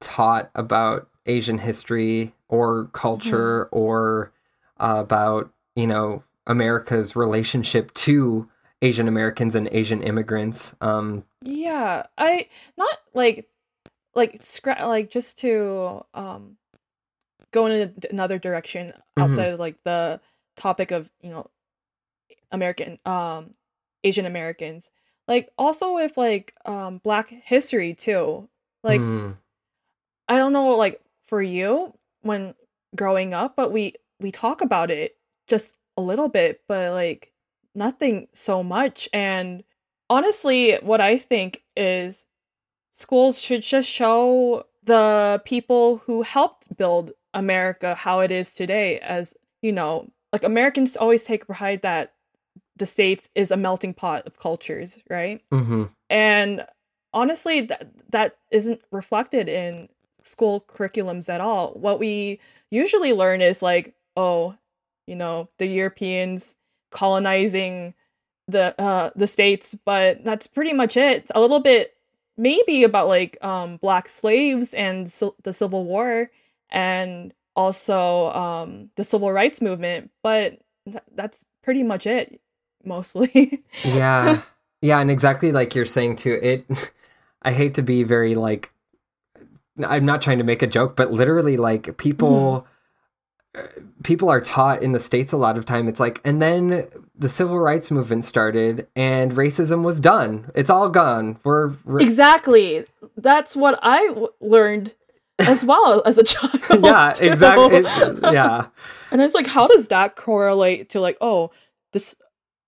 [0.00, 4.32] taught about Asian history or culture or
[4.78, 8.48] uh, about you know America's relationship to
[8.82, 10.74] Asian Americans and Asian immigrants.
[10.80, 13.48] Um, Yeah, I not like
[14.14, 16.56] like scra- like just to um
[17.52, 19.22] go in a, another direction Mhm.
[19.22, 20.20] outside of like the
[20.56, 21.50] topic of you know
[22.50, 23.54] American um
[24.04, 24.90] Asian Americans.
[25.28, 28.48] Like also with like um Black history too.
[28.82, 29.36] Like mm,
[30.28, 31.00] I don't know like
[31.30, 32.54] for you when
[32.96, 35.16] growing up, but we we talk about it
[35.46, 37.32] just a little bit, but like
[37.74, 39.08] nothing so much.
[39.14, 39.64] And
[40.10, 42.26] honestly, what I think is
[42.90, 49.34] schools should just show the people who helped build America how it is today as,
[49.62, 52.12] you know, like Americans always take pride that
[52.76, 55.40] the states is a melting pot of cultures, right?
[55.52, 56.66] mhm, and
[57.12, 59.88] honestly that that isn't reflected in
[60.30, 61.72] school curriculums at all.
[61.72, 64.54] What we usually learn is like oh
[65.06, 66.56] you know the europeans
[66.90, 67.94] colonizing
[68.48, 71.30] the uh the states but that's pretty much it.
[71.34, 71.94] A little bit
[72.36, 76.30] maybe about like um black slaves and ci- the civil war
[76.70, 82.40] and also um the civil rights movement but th- that's pretty much it,
[82.84, 83.62] mostly.
[83.84, 84.40] yeah.
[84.82, 86.64] Yeah and exactly like you're saying too it
[87.42, 88.72] i hate to be very like
[89.84, 92.66] i'm not trying to make a joke but literally like people
[93.56, 93.62] uh,
[94.04, 97.28] people are taught in the states a lot of time it's like and then the
[97.28, 102.84] civil rights movement started and racism was done it's all gone we're, exactly.
[103.16, 104.94] That's what I w- learned
[105.38, 106.60] as well as a child.
[106.82, 107.26] yeah too.
[107.26, 108.66] exactly It- yeah
[109.10, 111.50] And it's like, how does that correlate to like, oh,
[111.92, 112.14] this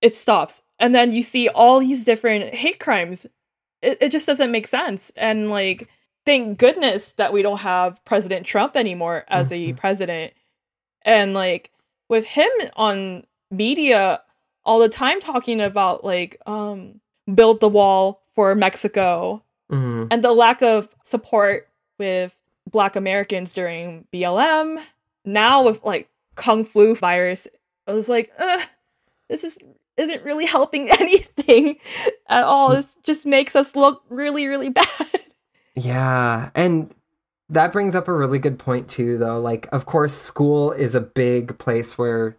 [0.00, 3.24] it stops, and then you see all these different hate crimes.
[3.82, 5.12] It, it just doesn't make sense.
[5.16, 5.88] And like,
[6.25, 10.33] thank goodness that we don't have President Trump anymore as a president.
[11.05, 11.70] And like
[12.09, 14.20] with him on media
[14.64, 17.01] all the time talking about like um
[17.35, 20.09] build the wall for Mexico Mhm.
[20.11, 21.66] and the lack of support
[21.99, 22.37] with
[22.70, 24.83] black americans during blm
[25.25, 27.49] now with like kung flu virus
[27.86, 28.31] i was like
[29.31, 29.59] this is
[29.97, 31.77] isn't really helping anything
[32.28, 34.86] at all this just makes us look really really bad
[35.74, 36.94] Yeah, and
[37.49, 39.39] that brings up a really good point too though.
[39.40, 42.36] Like of course school is a big place where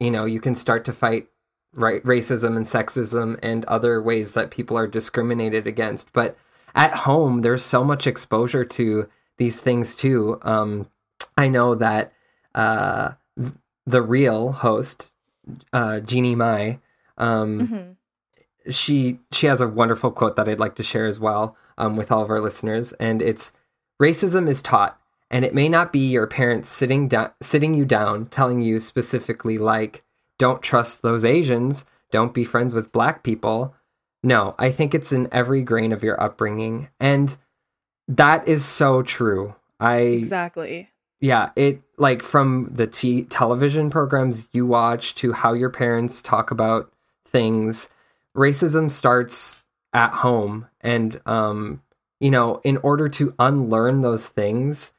[0.00, 1.28] you know, you can start to fight
[1.74, 6.12] right racism and sexism and other ways that people are discriminated against.
[6.12, 6.36] But
[6.74, 10.38] at home there's so much exposure to these things too.
[10.42, 10.88] Um
[11.36, 12.12] I know that
[12.54, 13.12] uh
[13.86, 15.10] the real host
[15.72, 16.78] uh Jeannie Mai
[17.16, 17.96] um Mhm.
[18.70, 22.12] She she has a wonderful quote that I'd like to share as well um, with
[22.12, 23.52] all of our listeners, and it's
[24.00, 28.26] racism is taught, and it may not be your parents sitting down sitting you down
[28.26, 30.04] telling you specifically like
[30.38, 33.74] don't trust those Asians, don't be friends with black people.
[34.22, 37.36] No, I think it's in every grain of your upbringing, and
[38.08, 39.54] that is so true.
[39.80, 40.90] I exactly
[41.20, 46.50] yeah it like from the t- television programs you watch to how your parents talk
[46.50, 46.92] about
[47.24, 47.88] things
[48.36, 51.82] racism starts at home and um
[52.20, 54.92] you know in order to unlearn those things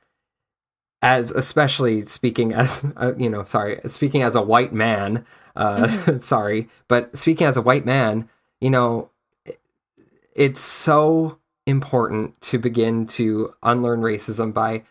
[1.01, 5.87] as especially speaking as uh, you know sorry speaking as a white man uh
[6.19, 8.29] sorry but speaking as a white man
[8.61, 9.09] you know
[9.45, 9.59] it-
[10.35, 14.83] it's so important to begin to unlearn racism by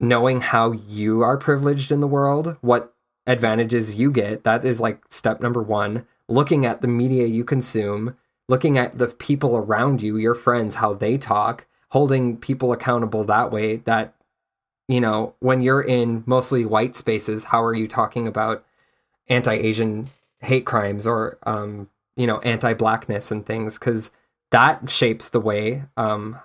[0.00, 2.94] knowing how you are privileged in the world, what
[3.26, 4.44] advantages you get.
[4.44, 6.06] That is like step number one.
[6.28, 8.16] Looking at the media you consume,
[8.48, 13.50] looking at the people around you, your friends, how they talk, holding people accountable that
[13.50, 13.76] way.
[13.76, 14.14] That,
[14.88, 18.64] you know, when you're in mostly white spaces, how are you talking about
[19.28, 20.08] anti Asian
[20.40, 23.78] hate crimes or, um, you know, anti blackness and things?
[23.78, 24.10] Because
[24.50, 26.38] that shapes the way um,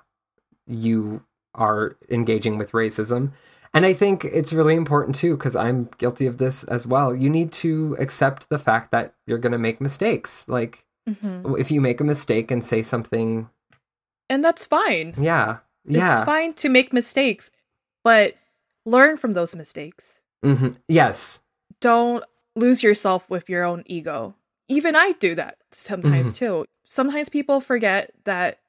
[0.65, 1.23] you
[1.53, 3.31] are engaging with racism.
[3.73, 7.15] And I think it's really important too, because I'm guilty of this as well.
[7.15, 10.47] You need to accept the fact that you're going to make mistakes.
[10.47, 11.59] Like, Mhm.
[11.59, 13.49] if you make a mistake and say something,
[14.29, 17.49] and that's fine yeah, yeah, it's fine to make mistakes
[18.03, 18.35] but
[18.85, 21.41] learn from those mistakes hmm yes,
[21.81, 22.23] don't
[22.55, 24.35] lose yourself with your own ego.
[24.67, 26.65] Even I do that sometimes too.
[26.85, 28.59] Sometimes people forget that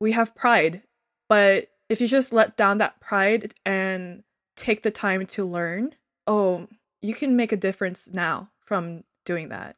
[0.00, 0.82] we have pride,
[1.28, 4.24] but if you just let down that pride and
[4.58, 5.94] take the time to learn,
[6.26, 6.68] oh,
[7.00, 9.76] you can make a difference now from doing that.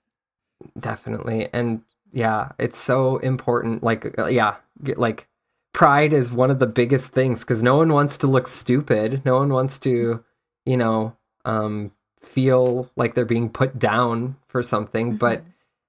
[0.79, 1.49] definitely.
[1.53, 1.83] And
[2.13, 3.83] yeah, it's so important.
[3.83, 4.57] Like, uh, yeah,
[4.97, 5.29] like
[5.73, 9.23] pride is one of the biggest things because no one wants to look stupid.
[9.25, 10.25] No one wants to,
[10.67, 15.17] you know, um, feel like they're being put down for something.
[15.17, 15.45] But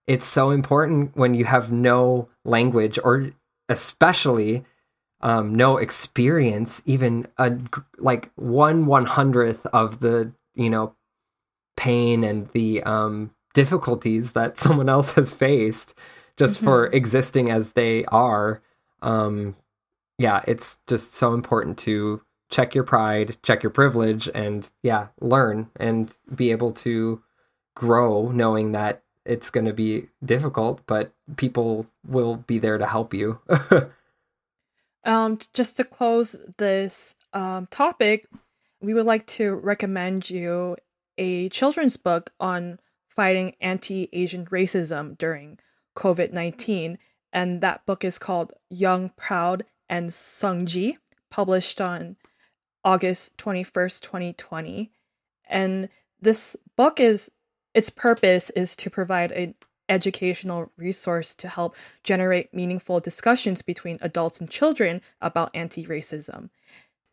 [0.07, 3.31] it's so important when you have no language or
[3.69, 4.65] especially
[5.22, 7.57] um, no experience, even a
[7.98, 10.95] like one one hundredth of the you know
[11.77, 15.93] pain and the um, difficulties that someone else has faced
[16.38, 18.61] just for existing as they are.
[19.02, 19.56] Um,
[20.18, 25.69] yeah, it's just so important to check your pride, check your privilege, and yeah, learn
[25.77, 27.22] and be able to
[27.76, 33.14] grow knowing that it's going to be difficult, but people will be there to help
[33.14, 33.39] you.
[35.03, 38.28] Um, just to close this um, topic,
[38.82, 40.78] we would like to recommend you
[41.18, 42.80] a children's book on
[43.10, 45.60] fighting anti Asian racism during
[45.95, 46.98] COVID 19.
[47.34, 50.98] And that book is called Young, Proud, and Sungji,
[51.30, 52.18] published on
[52.84, 54.91] August 21st, 2020.
[55.49, 57.32] And this book is
[57.73, 59.56] its purpose is to provide an
[59.91, 66.49] educational resource to help generate meaningful discussions between adults and children about anti-racism.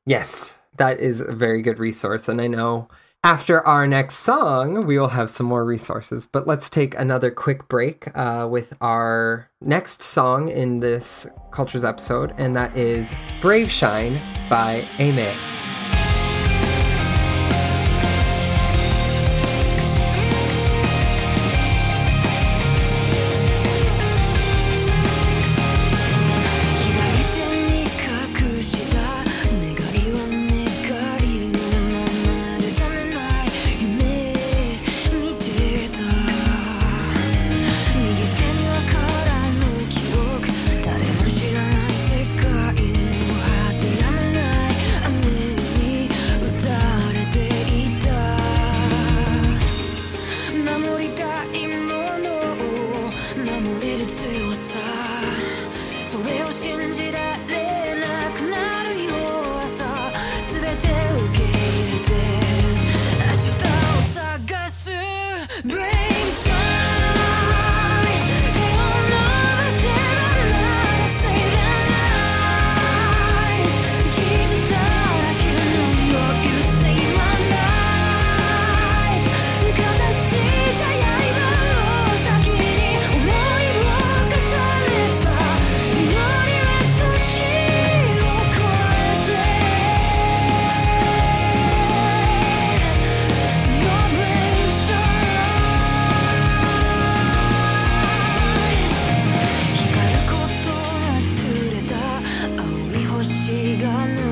[0.06, 2.28] Yes, that is a very good resource.
[2.30, 2.88] And I know
[3.24, 6.24] After our next song, we will have some more resources.
[6.24, 12.32] But let's take another quick break uh, with our next song in this Cultures episode,
[12.38, 14.16] and that is Brave Shine
[14.48, 15.57] by Aimer.
[103.28, 104.27] 足がな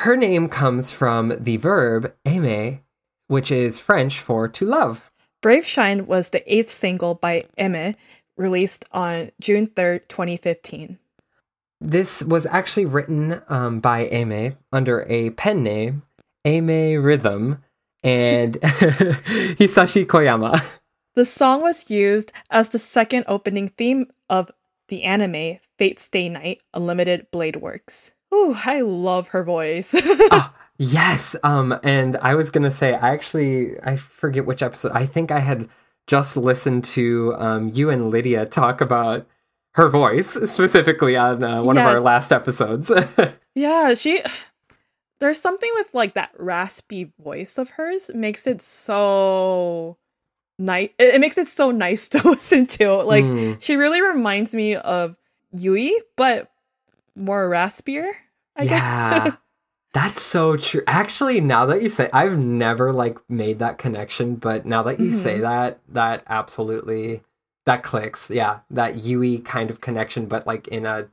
[0.00, 2.80] her name comes from the verb aimer,
[3.26, 5.10] which is French for to love.
[5.42, 7.94] Brave Shine was the eighth single by Aimer,
[8.34, 10.98] released on June 3rd, 2015.
[11.82, 16.02] This was actually written um, by Aimer under a pen name,
[16.46, 17.60] aimerrhythm,
[18.02, 20.62] and Hisashi Koyama.
[21.14, 24.50] The song was used as the second opening theme of
[24.88, 28.12] the anime Fate Stay Night Unlimited Blade Works.
[28.32, 29.94] Ooh, I love her voice.
[30.32, 34.92] Ah, yes, um, and I was gonna say, I actually, I forget which episode.
[34.92, 35.68] I think I had
[36.06, 39.26] just listened to um, you and Lydia talk about
[39.74, 42.90] her voice specifically on uh, one of our last episodes.
[43.54, 44.22] yeah, she.
[45.20, 49.98] There's something with like that raspy voice of hers makes it so
[50.58, 50.88] nice.
[50.98, 52.94] It it makes it so nice to listen to.
[53.02, 53.60] Like Mm.
[53.62, 55.16] she really reminds me of
[55.52, 56.50] Yui, but
[57.20, 58.12] more raspier.
[58.56, 59.24] I yeah.
[59.24, 59.36] guess.
[59.92, 60.82] That's so true.
[60.86, 65.10] Actually, now that you say, I've never like made that connection, but now that you
[65.10, 65.42] say mm-hmm.
[65.42, 67.22] that, that absolutely
[67.66, 68.30] that clicks.
[68.30, 71.08] Yeah, that Yui kind of connection, but like in a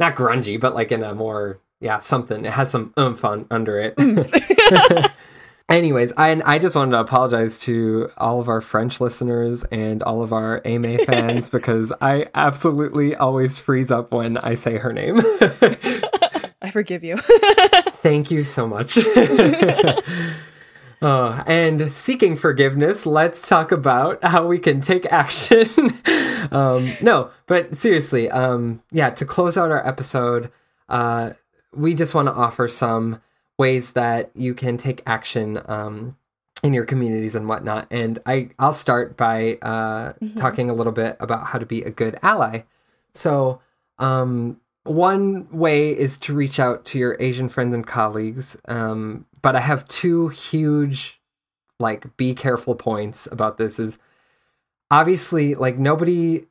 [0.00, 2.44] not grungy, but like in a more yeah something.
[2.44, 3.94] It has some oomph on under it.
[5.68, 10.22] Anyways, I I just wanted to apologize to all of our French listeners and all
[10.22, 15.20] of our Ame fans because I absolutely always freeze up when I say her name.
[16.62, 17.18] I forgive you.
[18.02, 18.98] Thank you so much.
[21.00, 25.68] Uh, and seeking forgiveness, let's talk about how we can take action.
[26.50, 30.50] um, no, but seriously, um, yeah, to close out our episode,
[30.88, 31.30] uh,
[31.72, 33.20] we just want to offer some
[33.58, 36.16] ways that you can take action um,
[36.62, 37.86] in your communities and whatnot.
[37.90, 41.90] And I, I'll start by uh, talking a little bit about how to be a
[41.90, 42.62] good ally.
[43.14, 43.60] So,
[43.98, 48.56] um, one way is to reach out to your Asian friends and colleagues.
[48.66, 51.20] Um, but I have two huge,
[51.78, 53.78] like, be careful points about this.
[53.78, 53.98] Is
[54.90, 56.46] obviously like nobody.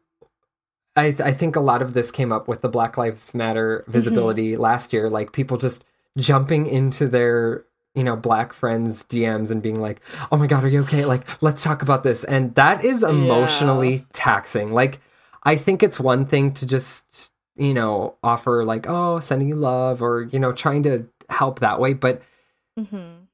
[0.95, 4.55] I I think a lot of this came up with the Black Lives Matter visibility
[4.57, 5.09] last year.
[5.09, 5.83] Like people just
[6.17, 7.63] jumping into their
[7.95, 11.05] you know black friends DMs and being like, "Oh my god, are you okay?
[11.05, 14.71] Like, let's talk about this." And that is emotionally taxing.
[14.73, 14.99] Like,
[15.43, 20.01] I think it's one thing to just you know offer like, "Oh, sending you love,"
[20.01, 22.21] or you know trying to help that way, but
[22.79, 23.25] mm-hmm.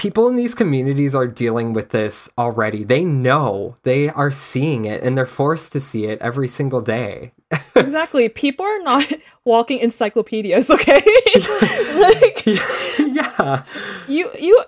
[0.00, 2.84] People in these communities are dealing with this already.
[2.84, 7.34] They know, they are seeing it, and they're forced to see it every single day.
[7.76, 8.30] exactly.
[8.30, 9.12] People are not
[9.44, 11.02] walking encyclopedias, okay?
[11.94, 13.64] like yeah.
[14.08, 14.64] you you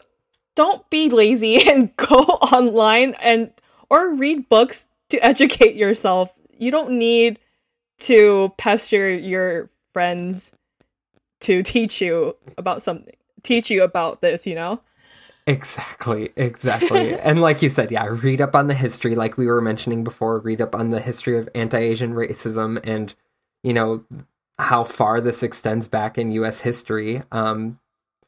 [0.55, 3.51] don't be lazy and go online and
[3.89, 6.31] or read books to educate yourself.
[6.59, 7.39] You don't need
[8.01, 10.53] to pester your friends
[11.41, 14.81] to teach you about something teach you about this, you know?
[15.47, 17.15] Exactly, exactly.
[17.21, 20.39] and like you said, yeah, read up on the history, like we were mentioning before,
[20.39, 23.15] read up on the history of anti Asian racism and,
[23.63, 24.05] you know,
[24.59, 27.23] how far this extends back in US history.
[27.33, 27.79] Um,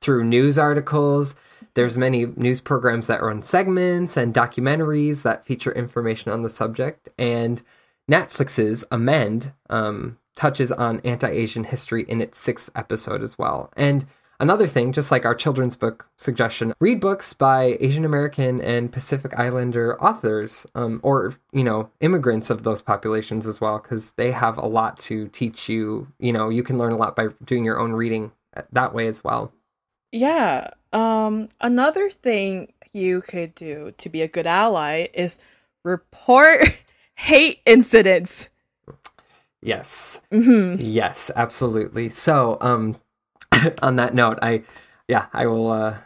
[0.01, 1.35] through news articles,
[1.74, 7.09] there's many news programs that run segments and documentaries that feature information on the subject.
[7.19, 7.62] And
[8.11, 13.73] Netflix's Amend um, touches on anti Asian history in its sixth episode as well.
[13.77, 14.05] And
[14.40, 19.39] Another thing, just like our children's book suggestion, read books by Asian American and Pacific
[19.39, 24.59] Islander authors, um, or you know, immigrants of those populations as well, because they have
[24.59, 26.09] a lot to teach you.
[26.19, 28.32] You know, you can learn a lot by doing your own reading
[28.73, 29.52] that way as well.
[30.12, 30.70] Yeah.
[30.93, 35.39] Um another thing you could do to be a good ally is
[35.85, 36.82] report
[37.15, 38.48] hate incidents.
[39.61, 42.11] Yes, yes, absolutely.
[42.11, 42.98] So, um,
[43.83, 44.63] on that note, I,
[45.09, 45.99] yeah, I will uh,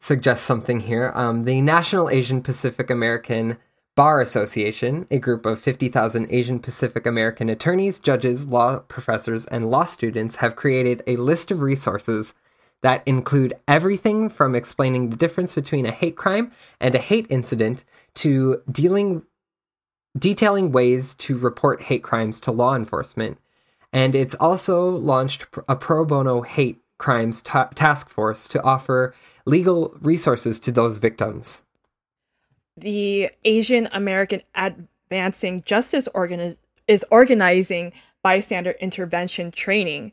[0.00, 1.12] suggest something here.
[1.14, 3.58] Um, the National Asian Pacific American
[3.96, 9.84] Bar Association, a group of 50,000 Asian Pacific American attorneys, judges, law professors, and law
[9.84, 12.34] students, have created a list of resources
[12.82, 17.84] that include everything from explaining the difference between a hate crime and a hate incident
[18.14, 19.22] to dealing
[20.18, 23.38] detailing ways to report hate crimes to law enforcement.
[23.92, 29.14] And it's also launched a pro bono hate crimes ta- task force to offer
[29.44, 31.62] legal resources to those victims.
[32.76, 37.92] the Asian American Advancing Justice Organiz- is organizing
[38.22, 40.12] bystander intervention training.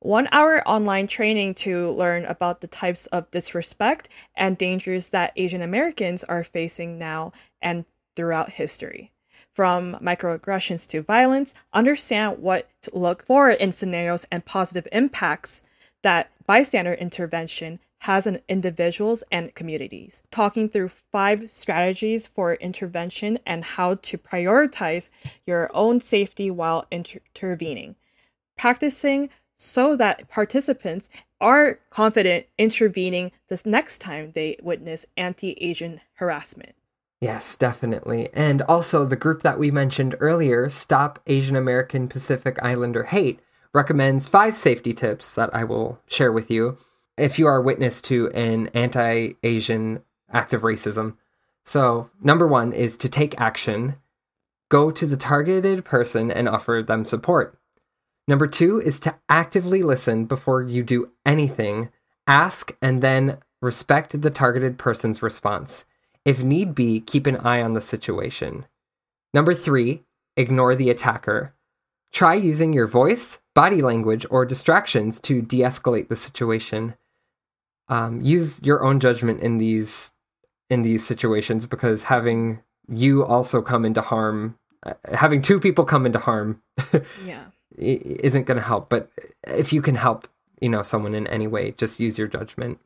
[0.00, 5.62] One hour online training to learn about the types of disrespect and dangers that Asian
[5.62, 7.84] Americans are facing now and
[8.16, 9.12] throughout history.
[9.54, 15.62] From microaggressions to violence, understand what to look for in scenarios and positive impacts
[16.02, 23.64] that bystander intervention has on individuals and communities, talking through five strategies for intervention and
[23.64, 25.08] how to prioritize
[25.46, 27.94] your own safety while inter- intervening,
[28.58, 31.08] practicing so that participants
[31.40, 36.74] are confident intervening this next time they witness anti Asian harassment.
[37.20, 38.30] Yes, definitely.
[38.34, 43.38] And also, the group that we mentioned earlier, Stop Asian American Pacific Islander Hate,
[43.74, 46.76] recommends five safety tips that I will share with you
[47.16, 51.16] if you are witness to an anti Asian act of racism.
[51.64, 53.96] So, number one is to take action,
[54.68, 57.58] go to the targeted person and offer them support.
[58.26, 61.90] Number two is to actively listen before you do anything,
[62.26, 65.84] ask, and then respect the targeted person's response.
[66.24, 68.66] If need be, keep an eye on the situation.
[69.34, 70.02] Number three,
[70.36, 71.54] ignore the attacker.
[72.12, 76.94] Try using your voice, body language, or distractions to de escalate the situation.
[77.88, 80.12] um, use your own judgment in these
[80.70, 86.06] in these situations because having you also come into harm, uh, having two people come
[86.06, 86.62] into harm
[87.26, 87.44] Yeah.
[87.76, 88.88] isn't going to help.
[88.88, 89.10] But
[89.46, 90.26] if you can help,
[90.60, 92.78] you know, someone in any way, just use your judgment.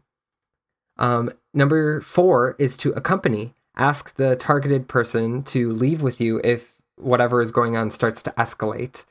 [0.99, 3.55] Um, number four is to accompany.
[3.77, 8.31] Ask the targeted person to leave with you if whatever is going on starts to
[8.33, 9.05] escalate.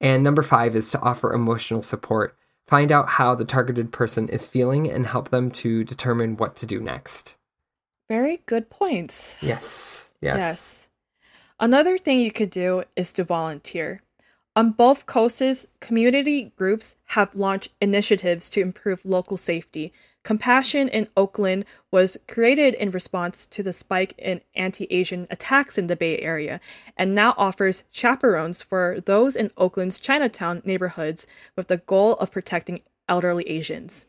[0.00, 2.36] And number five is to offer emotional support.
[2.66, 6.66] Find out how the targeted person is feeling and help them to determine what to
[6.66, 7.36] do next.
[8.08, 9.36] Very good points.
[9.40, 10.14] Yes.
[10.20, 10.36] Yes.
[10.36, 10.88] Yes.
[11.60, 14.02] Another thing you could do is to volunteer.
[14.56, 19.92] On both coasts, community groups have launched initiatives to improve local safety.
[20.24, 25.86] Compassion in Oakland was created in response to the spike in anti Asian attacks in
[25.86, 26.60] the Bay Area
[26.96, 31.26] and now offers chaperones for those in Oakland's Chinatown neighborhoods
[31.56, 34.06] with the goal of protecting elderly Asians.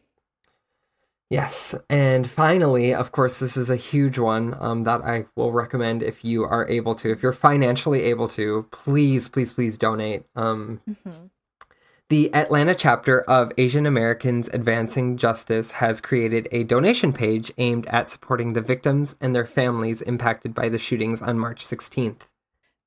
[1.30, 6.02] Yes, and finally, of course, this is a huge one um, that I will recommend
[6.02, 7.12] if you are able to.
[7.12, 10.24] If you're financially able to, please, please, please donate.
[10.36, 10.82] Um,
[12.10, 18.08] The Atlanta chapter of Asian Americans Advancing Justice has created a donation page aimed at
[18.08, 22.28] supporting the victims and their families impacted by the shootings on March 16th.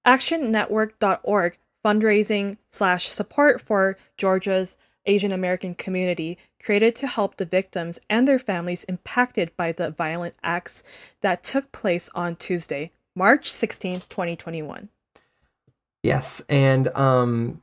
[0.06, 4.76] actionnetwork.org fundraising slash support for georgia's
[5.06, 10.34] asian american community created to help the victims and their families impacted by the violent
[10.42, 10.82] acts
[11.20, 14.88] that took place on tuesday march 16, 2021
[16.04, 17.60] Yes, and um,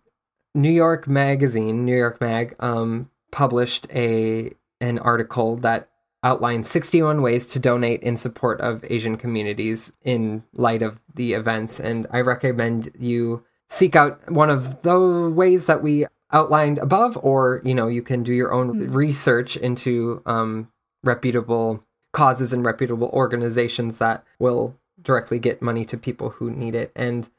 [0.56, 5.90] New York Magazine, New York Mag, um, published a an article that
[6.24, 11.80] outlined 61 ways to donate in support of Asian communities in light of the events,
[11.80, 17.62] and I recommend you seek out one of the ways that we outlined above, or
[17.66, 20.72] you know, you can do your own research into um,
[21.04, 21.84] reputable
[22.14, 27.30] causes and reputable organizations that will directly get money to people who need it, and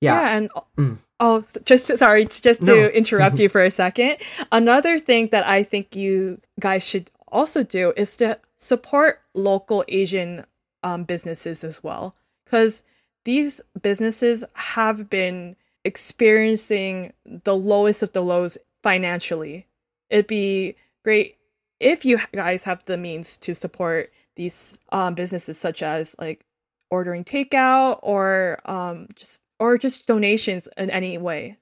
[0.00, 0.98] yeah, and Mm.
[1.20, 2.86] oh just sorry just to No.
[3.00, 4.16] interrupt you for a second
[4.52, 10.44] another thing that i think you guys should also do is to support local asian
[10.84, 12.14] um, businesses as well
[12.44, 12.84] because
[13.24, 17.12] these businesses have been experiencing
[17.44, 19.66] the lowest of the lows financially
[20.10, 21.36] it'd be great
[21.80, 26.44] if you guys have the means to support these um, businesses such as like
[26.90, 31.58] ordering takeout or um, just or just donations in any way.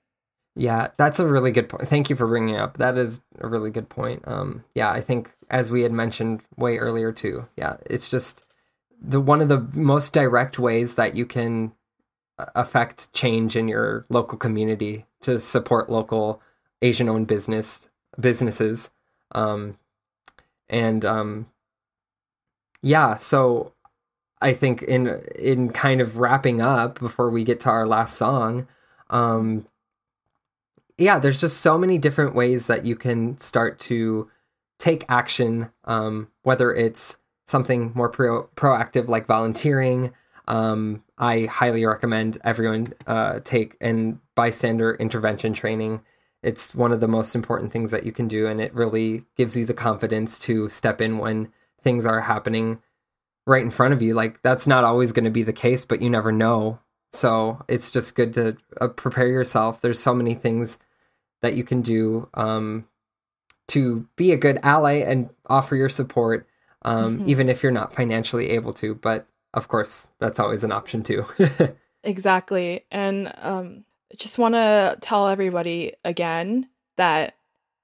[0.55, 1.86] Yeah, that's a really good point.
[1.89, 2.78] Thank you for bringing it up.
[2.78, 4.23] That is a really good point.
[4.27, 7.47] Um, yeah, I think as we had mentioned way earlier too.
[7.56, 8.43] Yeah, it's just
[9.01, 11.73] the one of the most direct ways that you can
[12.39, 16.40] uh, affect change in your local community to support local
[16.81, 18.90] Asian-owned business businesses.
[19.32, 19.78] Um,
[20.70, 21.47] and um,
[22.81, 23.73] yeah, so
[24.40, 28.68] I think in in kind of wrapping up before we get to our last song,
[29.10, 29.66] um,
[30.98, 34.30] yeah, there's just so many different ways that you can start to
[34.78, 40.12] take action, um, whether it's something more pro- proactive like volunteering.
[40.48, 46.02] Um, I highly recommend everyone uh, take an bystander intervention training.
[46.42, 49.56] It's one of the most important things that you can do, and it really gives
[49.56, 51.52] you the confidence to step in when
[51.82, 52.80] things are happening
[53.47, 54.14] right in front of you.
[54.14, 56.78] Like that's not always going to be the case, but you never know.
[57.12, 59.81] So it's just good to uh, prepare yourself.
[59.81, 60.78] There's so many things
[61.43, 62.86] that you can do um,
[63.68, 66.47] to be a good ally and offer your support,
[66.82, 68.94] um, even if you're not financially able to.
[68.94, 71.24] But of course, that's always an option too.
[72.06, 72.85] Exactly.
[72.90, 73.85] And um
[74.16, 77.35] just want to tell everybody again that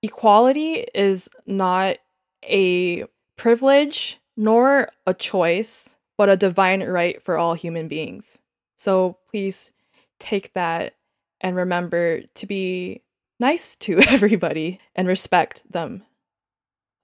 [0.03, 1.97] equality is not
[2.45, 3.05] a
[3.37, 8.39] privilege nor a choice, but a divine right for all human beings.
[8.77, 9.73] So please
[10.19, 10.95] take that
[11.41, 13.03] and remember to be
[13.41, 16.05] nice to everybody and respect them.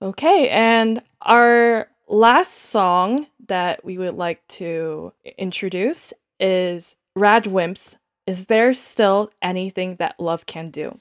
[0.00, 7.96] Okay, and our last song that we would like to introduce is Radwimps.
[8.26, 10.98] Is there still anything that love can do?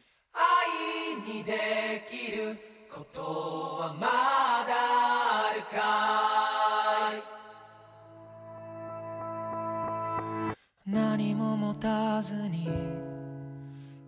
[10.89, 12.69] 何も持たずに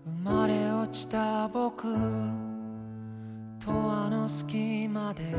[0.05, 1.83] 生まれ落ちた僕
[3.59, 5.35] とあの隙間で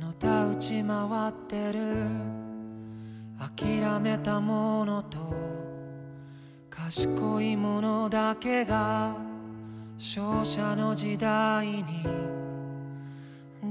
[0.00, 1.80] のたうち回ってる
[3.40, 5.18] 諦めたものと
[6.70, 9.16] 賢いものだけが
[9.98, 12.04] 勝者の時代に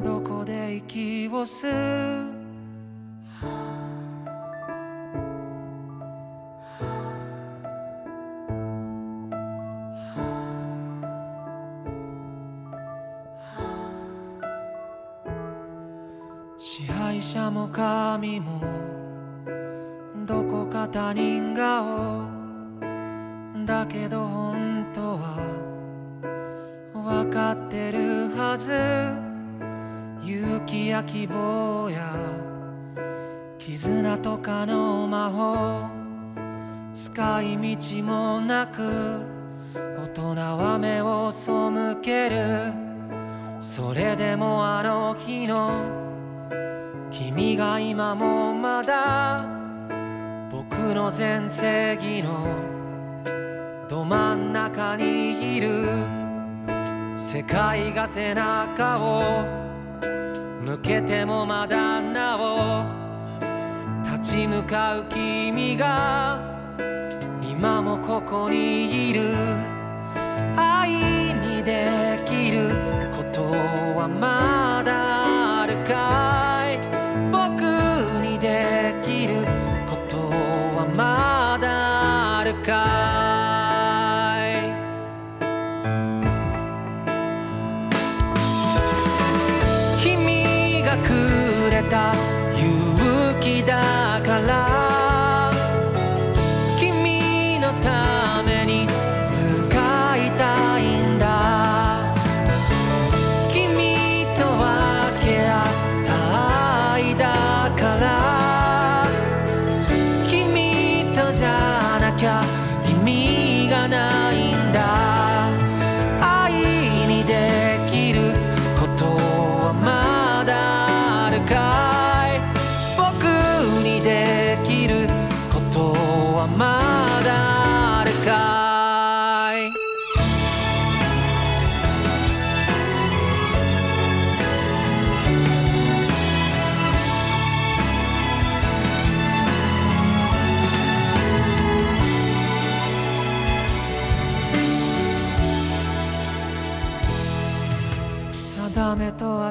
[0.04, 2.37] どこで息を吸う？
[18.08, 18.62] も神も
[20.26, 22.26] どこか他人顔
[23.66, 25.38] だけど本当は
[26.94, 28.72] 分かってるはず
[30.26, 32.16] 勇気や希望や
[33.58, 35.90] 絆とかの魔法
[36.94, 39.26] 使い道もなく
[39.76, 41.52] 大人は目を背
[42.02, 42.72] ける
[43.60, 46.08] それでもあの日の
[47.18, 49.44] 君が今もまだ
[50.52, 52.56] 僕の全盛期の
[53.90, 56.06] ど真ん中にいる
[57.16, 59.44] 世界が背中を
[60.64, 62.86] 向けてもまだなお
[64.04, 66.40] 立ち向かう君が
[67.42, 69.24] 今もここにいる。
[70.56, 70.92] 愛
[71.34, 72.76] にできる
[73.12, 73.42] こと
[73.98, 75.17] はまだ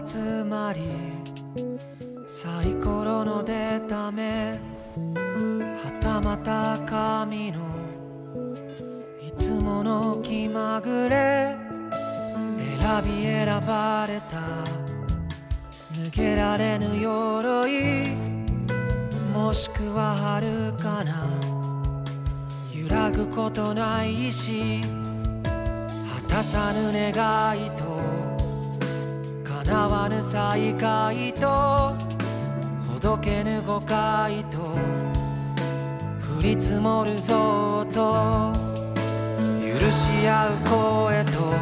[0.07, 0.83] 集まり
[2.29, 4.61] サイコロの出ため
[5.13, 7.59] はたまた神の
[9.21, 11.57] いつもの気まぐれ。
[12.79, 14.39] 選び選ばれた。
[16.01, 18.15] 抜けられぬ鎧。
[19.35, 21.29] もしくは遥かな。
[22.73, 24.81] 揺らぐことないし
[26.29, 27.11] 果たさぬ願
[27.67, 27.96] いと。
[29.67, 31.49] 叶わぬ再会と
[32.89, 38.53] ほどけぬ誤解と降り積もるぞと
[39.61, 41.53] 許し合う声と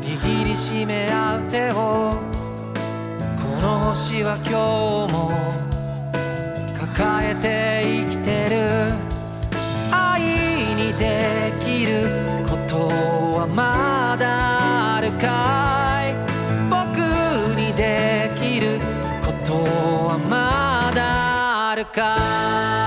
[0.00, 4.44] 握りしめ合う手をこの星は今
[5.08, 5.32] 日も
[6.94, 9.10] 抱えて生きてる。
[9.90, 10.22] 愛
[10.76, 12.06] にできる
[12.48, 12.88] こと
[13.38, 15.59] はまだあるか
[21.84, 22.79] だ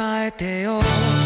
[0.00, 1.17] えてよ。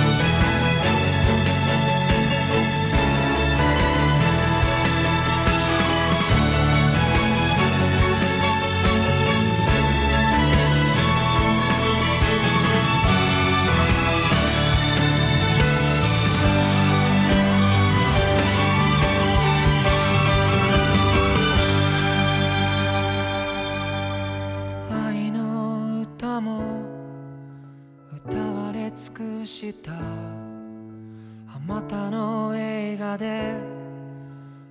[29.72, 29.92] した。
[29.92, 33.54] あまたの映画で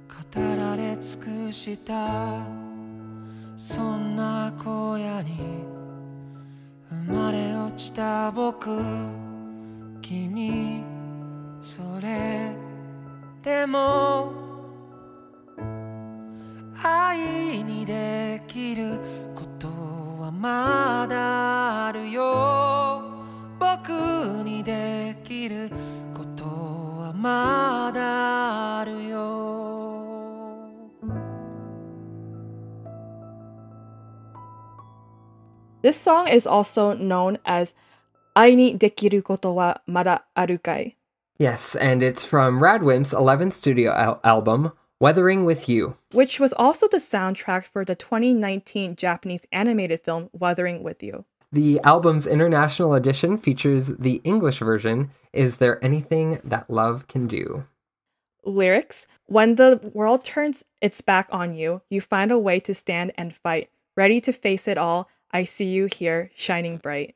[0.08, 2.46] 語られ尽くした。
[3.56, 5.38] そんな荒野に
[6.90, 8.70] 生まれ落ちた僕。
[10.02, 10.84] 君
[11.60, 12.54] それ
[13.42, 14.40] でも。
[16.84, 19.00] 愛にできる
[19.36, 23.11] ことはまだあるよ。
[23.62, 23.90] 僕
[24.44, 25.70] にできる
[26.18, 30.72] ことはまだあるよ。
[35.84, 37.76] This song is also known as
[38.34, 40.98] 愛にできることはまだあるかい?
[41.40, 46.88] Yes, and it's from Radwimps' 11th studio al- album, Weathering with You, which was also
[46.88, 51.26] the soundtrack for the 2019 Japanese animated film Weathering with You.
[51.54, 57.66] The album's international edition features the English version, Is There Anything That Love Can Do?
[58.46, 63.12] Lyrics When the world turns its back on you, you find a way to stand
[63.18, 63.70] and fight.
[63.98, 67.16] Ready to face it all, I see you here, shining bright.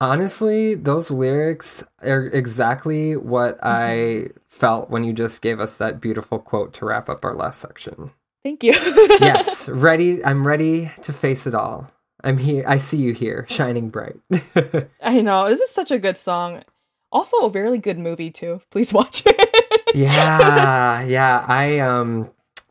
[0.00, 3.66] Honestly, those lyrics are exactly what mm-hmm.
[3.66, 7.60] I felt when you just gave us that beautiful quote to wrap up our last
[7.60, 8.12] section.
[8.42, 8.72] Thank you.
[9.20, 10.24] yes, ready.
[10.24, 11.90] I'm ready to face it all.
[12.24, 12.64] I'm here.
[12.66, 14.16] I see you here, shining bright.
[15.02, 16.62] I know, this is such a good song.
[17.10, 18.60] Also, a really good movie, too.
[18.70, 19.50] Please watch it.
[19.94, 21.44] yeah, yeah.
[21.48, 22.30] I um,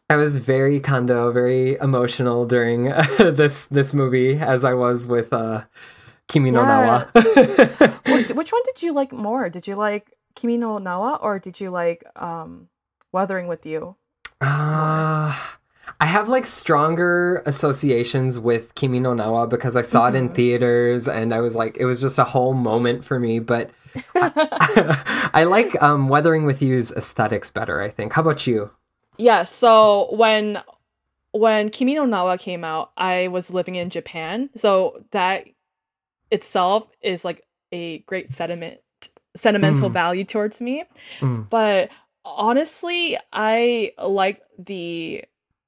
[0.09, 2.83] I was very condo, very emotional during
[3.17, 5.63] this this movie, as I was with uh,
[6.27, 7.05] Kimi no Yeah.
[7.15, 8.35] Nawa.
[8.35, 9.49] Which one did you like more?
[9.49, 12.69] Did you like Kimi no Nawa or did you like um
[13.11, 13.95] Weathering with You?
[14.39, 15.33] Uh,
[15.99, 21.07] I have like stronger associations with Kimi no Nawa because I saw it in theaters
[21.07, 23.39] and I was like, it was just a whole moment for me.
[23.39, 23.71] But
[24.15, 28.13] I, I like um, Weathering with You's aesthetics better, I think.
[28.13, 28.69] How about you?
[29.17, 30.61] Yeah, so when
[31.31, 34.49] when Kimi no Nawa came out, I was living in Japan.
[34.55, 35.45] So that
[36.31, 38.79] itself is like a great sentiment
[39.35, 39.93] sentimental Mm.
[39.93, 40.83] value towards me.
[41.19, 41.47] Mm.
[41.49, 41.89] But
[42.25, 45.23] honestly, I like the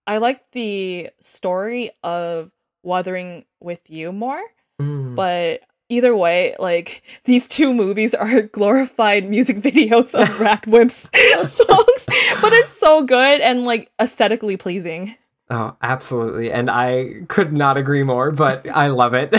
[0.10, 4.42] I like the story of Weathering with You more.
[4.82, 5.14] Mm.
[5.14, 11.12] But either way, like these two movies are glorified music videos of Radwimps'
[11.48, 15.16] songs, but it's so good and like aesthetically pleasing.
[15.52, 16.52] Oh, absolutely.
[16.52, 19.30] And I could not agree more, but I love it.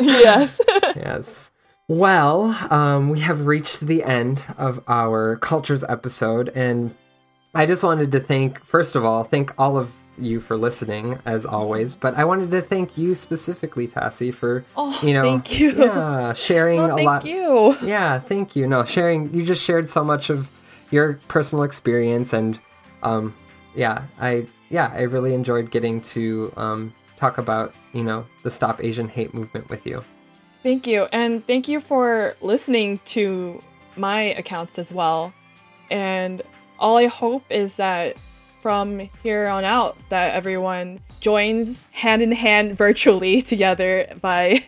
[0.00, 0.60] Yes.
[0.94, 1.50] yes.
[1.88, 6.94] Well, um, we have reached the end of our cultures episode, and
[7.52, 11.44] I just wanted to thank, first of all, thank all of you for listening, as
[11.46, 11.94] always.
[11.94, 15.72] But I wanted to thank you specifically, Tassie, for Oh, you know, thank you.
[15.76, 17.24] yeah, sharing a thank lot.
[17.26, 17.76] you.
[17.82, 18.66] Yeah, thank you.
[18.66, 19.32] No, sharing.
[19.34, 20.50] You just shared so much of
[20.90, 22.58] your personal experience, and
[23.02, 23.34] um,
[23.74, 28.82] yeah, I yeah, I really enjoyed getting to um, talk about you know the Stop
[28.82, 30.04] Asian Hate movement with you.
[30.62, 31.06] Thank you.
[31.12, 33.60] And thank you for listening to
[33.98, 35.34] my accounts as well.
[35.90, 36.40] And
[36.78, 38.16] all I hope is that
[38.64, 44.64] from here on out that everyone joins hand in hand virtually together by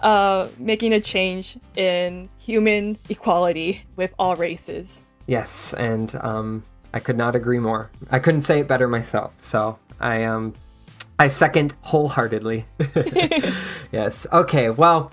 [0.00, 5.04] uh, making a change in human equality with all races.
[5.26, 6.62] Yes, and um,
[6.94, 7.90] I could not agree more.
[8.12, 9.34] I couldn't say it better myself.
[9.40, 10.54] So I um,
[11.18, 12.64] I second wholeheartedly.
[13.90, 14.24] yes.
[14.32, 14.70] Okay.
[14.70, 15.10] Well.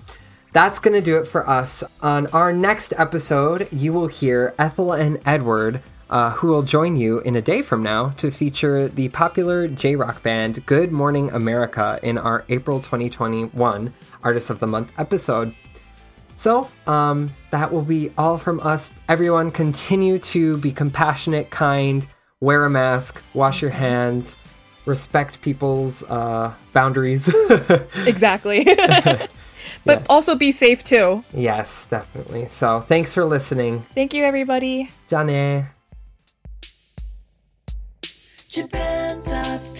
[0.52, 1.84] That's going to do it for us.
[2.02, 5.80] On our next episode, you will hear Ethel and Edward,
[6.10, 9.96] uh, who will join you in a day from now to feature the popular J
[9.96, 13.92] rock band Good Morning America in our April 2021
[14.22, 15.54] Artist of the Month episode.
[16.36, 18.90] So, um, that will be all from us.
[19.08, 22.06] Everyone, continue to be compassionate, kind,
[22.40, 24.36] wear a mask, wash your hands,
[24.86, 27.32] respect people's uh, boundaries.
[28.06, 28.64] Exactly.
[29.84, 30.06] but Yes.
[30.08, 31.22] also be safe too.
[31.34, 32.48] yes, definitely.
[32.48, 33.84] So, thanks for listening.
[33.94, 34.90] Thank you, everybody.
[35.08, 35.66] Jane.
[38.50, 39.79] Japan Top 10,